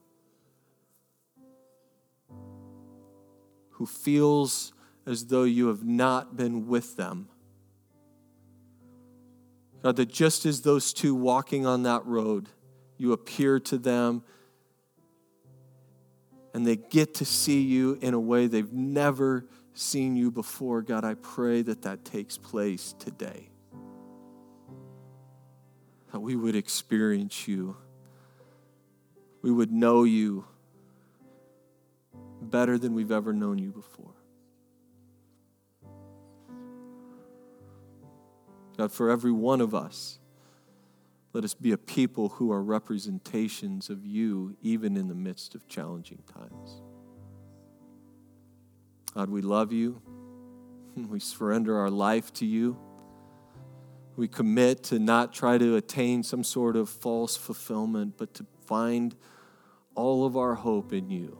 who 3.71 3.87
feels 3.87 4.71
as 5.07 5.25
though 5.25 5.45
you 5.45 5.69
have 5.69 5.83
not 5.83 6.37
been 6.37 6.67
with 6.67 6.95
them, 6.95 7.27
God, 9.81 9.95
that 9.95 10.09
just 10.09 10.45
as 10.45 10.61
those 10.61 10.93
two 10.93 11.15
walking 11.15 11.65
on 11.65 11.81
that 11.83 12.05
road, 12.05 12.49
you 12.97 13.13
appear 13.13 13.59
to 13.61 13.79
them 13.79 14.23
and 16.53 16.65
they 16.65 16.75
get 16.75 17.15
to 17.15 17.25
see 17.25 17.61
you 17.61 17.97
in 18.01 18.13
a 18.13 18.19
way 18.19 18.47
they've 18.47 18.73
never 18.73 19.45
seen 19.73 20.15
you 20.15 20.31
before. 20.31 20.81
God, 20.81 21.03
I 21.03 21.13
pray 21.15 21.61
that 21.61 21.83
that 21.83 22.03
takes 22.03 22.37
place 22.37 22.93
today. 22.99 23.49
That 26.11 26.19
we 26.19 26.35
would 26.35 26.55
experience 26.55 27.47
you, 27.47 27.77
we 29.41 29.51
would 29.51 29.71
know 29.71 30.03
you 30.03 30.45
better 32.41 32.77
than 32.77 32.93
we've 32.93 33.11
ever 33.11 33.33
known 33.33 33.57
you 33.57 33.71
before. 33.71 34.13
God, 38.77 38.91
for 38.91 39.09
every 39.09 39.31
one 39.31 39.61
of 39.61 39.75
us, 39.75 40.19
Let 41.33 41.43
us 41.43 41.53
be 41.53 41.71
a 41.71 41.77
people 41.77 42.29
who 42.29 42.51
are 42.51 42.61
representations 42.61 43.89
of 43.89 44.05
you, 44.05 44.57
even 44.61 44.97
in 44.97 45.07
the 45.07 45.15
midst 45.15 45.55
of 45.55 45.67
challenging 45.67 46.23
times. 46.33 46.81
God, 49.13 49.29
we 49.29 49.41
love 49.41 49.71
you. 49.71 50.01
We 51.09 51.21
surrender 51.21 51.77
our 51.77 51.89
life 51.89 52.33
to 52.33 52.45
you. 52.45 52.77
We 54.17 54.27
commit 54.27 54.83
to 54.85 54.99
not 54.99 55.33
try 55.33 55.57
to 55.57 55.77
attain 55.77 56.21
some 56.23 56.43
sort 56.43 56.75
of 56.75 56.89
false 56.89 57.37
fulfillment, 57.37 58.15
but 58.17 58.33
to 58.35 58.45
find 58.65 59.15
all 59.95 60.25
of 60.25 60.35
our 60.35 60.53
hope 60.53 60.91
in 60.91 61.09
you. 61.09 61.37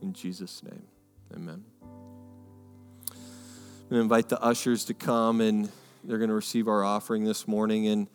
In 0.00 0.14
Jesus' 0.14 0.62
name, 0.62 0.84
amen. 1.34 1.62
To 3.90 3.96
invite 3.96 4.30
the 4.30 4.40
ushers 4.40 4.86
to 4.86 4.94
come 4.94 5.42
and 5.42 5.68
they're 6.04 6.18
going 6.18 6.30
to 6.30 6.34
receive 6.34 6.68
our 6.68 6.82
offering 6.82 7.24
this 7.24 7.46
morning. 7.46 7.86
And 7.86 8.08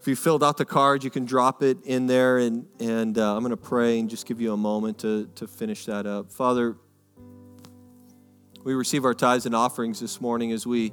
if 0.00 0.08
you 0.08 0.16
filled 0.16 0.42
out 0.42 0.56
the 0.56 0.64
card, 0.64 1.04
you 1.04 1.10
can 1.10 1.26
drop 1.26 1.62
it 1.62 1.76
in 1.84 2.06
there. 2.06 2.38
And, 2.38 2.66
and 2.80 3.18
uh, 3.18 3.36
I'm 3.36 3.42
going 3.42 3.50
to 3.50 3.56
pray 3.56 3.98
and 3.98 4.08
just 4.08 4.24
give 4.24 4.40
you 4.40 4.54
a 4.54 4.56
moment 4.56 4.98
to, 5.00 5.28
to 5.34 5.46
finish 5.46 5.84
that 5.84 6.06
up. 6.06 6.32
Father, 6.32 6.76
we 8.64 8.72
receive 8.72 9.04
our 9.04 9.12
tithes 9.12 9.44
and 9.44 9.54
offerings 9.54 10.00
this 10.00 10.20
morning 10.20 10.52
as 10.52 10.66
we 10.66 10.92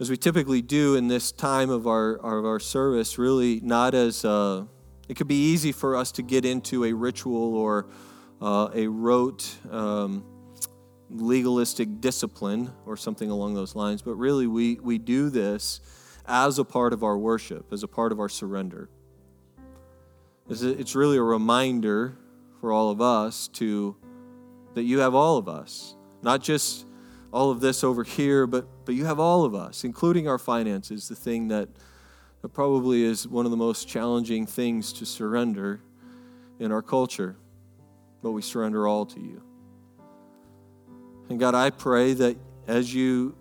as 0.00 0.08
we 0.08 0.16
typically 0.16 0.62
do 0.62 0.94
in 0.94 1.08
this 1.08 1.32
time 1.32 1.70
of 1.70 1.88
our, 1.88 2.14
of 2.18 2.44
our 2.44 2.60
service, 2.60 3.18
really 3.18 3.58
not 3.64 3.94
as 3.94 4.24
uh, 4.24 4.64
it 5.08 5.16
could 5.16 5.26
be 5.26 5.50
easy 5.50 5.72
for 5.72 5.96
us 5.96 6.12
to 6.12 6.22
get 6.22 6.44
into 6.44 6.84
a 6.84 6.92
ritual 6.92 7.56
or 7.56 7.88
uh, 8.40 8.68
a 8.74 8.86
rote 8.86 9.56
um, 9.72 10.24
legalistic 11.10 12.00
discipline 12.00 12.70
or 12.86 12.96
something 12.96 13.28
along 13.28 13.54
those 13.54 13.74
lines, 13.74 14.00
but 14.00 14.14
really 14.14 14.46
we, 14.46 14.76
we 14.76 14.98
do 14.98 15.30
this 15.30 15.80
as 16.28 16.58
a 16.58 16.64
part 16.64 16.92
of 16.92 17.02
our 17.02 17.16
worship, 17.18 17.72
as 17.72 17.82
a 17.82 17.88
part 17.88 18.12
of 18.12 18.20
our 18.20 18.28
surrender. 18.28 18.88
It's 20.48 20.94
really 20.94 21.16
a 21.16 21.22
reminder 21.22 22.16
for 22.60 22.72
all 22.72 22.90
of 22.90 23.00
us 23.00 23.48
to 23.54 23.96
that 24.74 24.84
you 24.84 25.00
have 25.00 25.14
all 25.14 25.36
of 25.36 25.48
us, 25.48 25.96
not 26.22 26.42
just 26.42 26.86
all 27.32 27.50
of 27.50 27.60
this 27.60 27.82
over 27.82 28.04
here, 28.04 28.46
but, 28.46 28.66
but 28.84 28.94
you 28.94 29.04
have 29.04 29.18
all 29.18 29.44
of 29.44 29.54
us, 29.54 29.84
including 29.84 30.28
our 30.28 30.38
finances, 30.38 31.08
the 31.08 31.14
thing 31.14 31.48
that, 31.48 31.68
that 32.42 32.50
probably 32.50 33.02
is 33.02 33.26
one 33.26 33.44
of 33.44 33.50
the 33.50 33.56
most 33.56 33.88
challenging 33.88 34.46
things 34.46 34.92
to 34.94 35.04
surrender 35.06 35.80
in 36.58 36.72
our 36.72 36.82
culture. 36.82 37.36
But 38.22 38.32
we 38.32 38.42
surrender 38.42 38.86
all 38.86 39.06
to 39.06 39.20
you. 39.20 39.42
And 41.28 41.38
God, 41.38 41.54
I 41.54 41.70
pray 41.70 42.14
that 42.14 42.36
as 42.66 42.94
you 42.94 43.36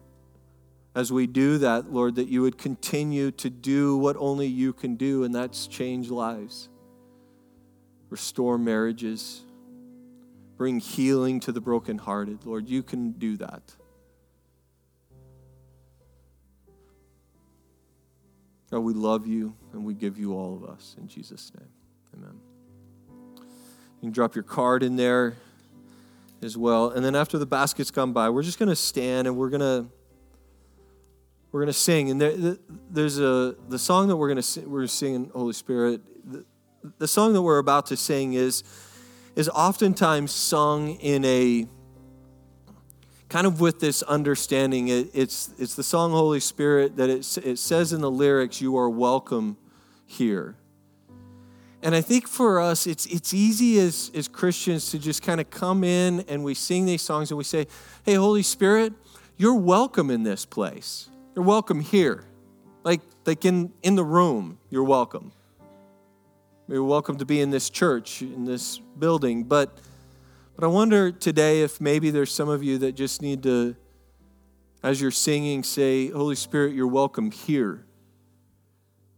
as 0.98 1.12
we 1.12 1.28
do 1.28 1.60
that, 1.60 1.94
Lord, 1.94 2.16
that 2.16 2.28
you 2.28 2.42
would 2.42 2.58
continue 2.58 3.30
to 3.30 3.52
do 3.52 3.96
what 3.96 4.16
only 4.18 4.48
you 4.48 4.74
can 4.74 4.96
do, 4.96 5.24
and 5.24 5.36
that's 5.36 5.68
change 5.68 6.10
lives, 6.10 6.70
restore 8.10 8.58
marriages, 8.58 9.44
bring 10.58 10.80
healing 10.80 11.40
to 11.42 11.52
the 11.52 11.62
brokenhearted. 11.62 12.48
Lord, 12.48 12.68
you 12.68 12.82
can 12.82 13.12
do 13.12 13.38
that. 13.38 13.62
God, 18.72 18.80
we 18.80 18.94
love 18.96 19.28
you 19.28 19.54
and 19.74 19.86
we 19.86 19.94
give 19.94 20.18
you 20.18 20.34
all 20.34 20.56
of 20.56 20.68
us. 20.68 20.96
In 21.00 21.08
Jesus' 21.08 21.52
name, 21.56 21.70
amen. 22.16 22.40
You 23.38 24.02
can 24.02 24.12
drop 24.12 24.34
your 24.34 24.44
card 24.44 24.82
in 24.82 24.96
there 24.96 25.38
as 26.42 26.58
well. 26.58 26.90
And 26.90 27.06
then 27.06 27.14
after 27.14 27.38
the 27.38 27.46
baskets 27.46 27.92
come 27.92 28.14
by, 28.14 28.32
we're 28.32 28.42
just 28.42 28.58
going 28.58 28.70
to 28.70 28.76
stand 28.76 29.28
and 29.28 29.38
we're 29.38 29.52
going 29.52 29.62
to 29.62 29.92
we're 31.52 31.62
going 31.62 31.68
to 31.68 31.74
sing. 31.74 32.12
And 32.12 32.22
there, 32.22 32.58
there's 32.90 33.20
a 33.20 33.56
the 33.70 33.80
song 33.80 34.08
that 34.08 34.18
we're 34.18 34.30
going 34.30 34.42
to 34.42 34.62
we're 34.62 34.88
singing 34.88 35.32
Holy 35.34 35.54
Spirit. 35.54 36.02
The, 36.32 36.46
the 36.98 37.08
song 37.08 37.34
that 37.34 37.42
we're 37.42 37.60
about 37.60 37.88
to 37.88 37.98
sing 37.98 38.34
is 38.34 38.64
is 39.36 39.50
oftentimes 39.50 40.32
sung 40.32 40.96
in 40.96 41.24
a 41.24 41.68
kind 43.30 43.46
of 43.46 43.60
with 43.60 43.80
this 43.80 44.02
understanding. 44.04 44.88
It, 44.88 45.10
it's, 45.14 45.54
it's 45.58 45.76
the 45.76 45.84
song 45.84 46.12
Holy 46.12 46.40
Spirit 46.40 46.96
that 46.98 47.10
it, 47.10 47.38
it 47.46 47.60
says 47.60 47.94
in 47.94 48.02
the 48.02 48.12
lyrics, 48.12 48.62
You 48.62 48.78
are 48.78 48.90
welcome 48.90 49.58
here. 50.06 50.56
And 51.84 51.94
I 51.94 52.02
think 52.02 52.28
for 52.28 52.60
us, 52.60 52.88
it's, 52.88 53.06
it's 53.06 53.34
easy 53.34 53.80
as, 53.80 54.12
as 54.16 54.28
Christians 54.28 54.90
to 54.92 55.00
just 55.00 55.22
kind 55.22 55.40
of 55.40 55.50
come 55.50 55.84
in 55.84 56.22
and 56.22 56.44
we 56.44 56.54
sing 56.54 56.86
these 56.86 57.02
songs 57.02 57.30
and 57.30 57.38
we 57.38 57.44
say, 57.44 57.68
Hey, 58.04 58.16
Holy 58.16 58.44
Spirit, 58.44 58.94
you're 59.38 59.56
welcome 59.56 60.10
in 60.10 60.24
this 60.24 60.46
place. 60.46 61.10
You're 61.38 61.46
welcome 61.46 61.82
here. 61.82 62.24
Like, 62.84 63.02
like 63.28 63.46
in, 63.46 63.72
in 63.84 63.94
the 63.94 64.04
room, 64.04 64.58
you're 64.72 64.84
welcome. 64.84 65.32
You're 66.68 66.84
welcome 66.84 67.20
to 67.20 67.26
be 67.26 67.42
in 67.42 67.52
this 67.52 67.70
church, 67.70 68.24
in 68.24 68.44
this 68.44 68.80
building. 68.98 69.44
But, 69.44 69.78
but 70.56 70.66
I 70.66 70.68
wonder 70.68 71.12
today 71.12 71.62
if 71.62 71.80
maybe 71.80 72.10
there's 72.10 72.32
some 72.32 72.50
of 72.50 72.64
you 72.64 72.80
that 72.80 72.94
just 72.94 73.22
need 73.22 73.44
to, 73.44 73.76
as 74.82 75.00
you're 75.00 75.12
singing, 75.12 75.62
say, 75.62 76.08
Holy 76.08 76.34
Spirit, 76.34 76.74
you're 76.74 76.88
welcome 76.88 77.30
here. 77.30 77.86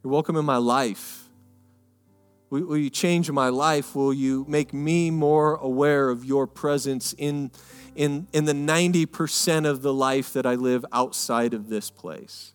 You're 0.03 0.11
welcome 0.11 0.35
in 0.35 0.43
my 0.43 0.57
life. 0.57 1.23
Will, 2.49 2.65
will 2.65 2.77
you 2.77 2.89
change 2.89 3.31
my 3.31 3.47
life? 3.47 3.95
Will 3.95 4.13
you 4.13 4.43
make 4.45 4.73
me 4.73 5.09
more 5.09 5.55
aware 5.55 6.09
of 6.09 6.25
your 6.25 6.47
presence 6.47 7.15
in, 7.17 7.51
in, 7.95 8.27
in 8.33 8.45
the 8.45 8.53
90% 8.53 9.67
of 9.67 9.81
the 9.81 9.93
life 9.93 10.33
that 10.33 10.45
I 10.45 10.55
live 10.55 10.85
outside 10.91 11.53
of 11.53 11.69
this 11.69 11.89
place? 11.89 12.53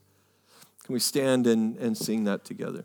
Can 0.85 0.93
we 0.93 1.01
stand 1.01 1.47
and, 1.47 1.77
and 1.79 1.97
sing 1.97 2.25
that 2.25 2.45
together? 2.45 2.85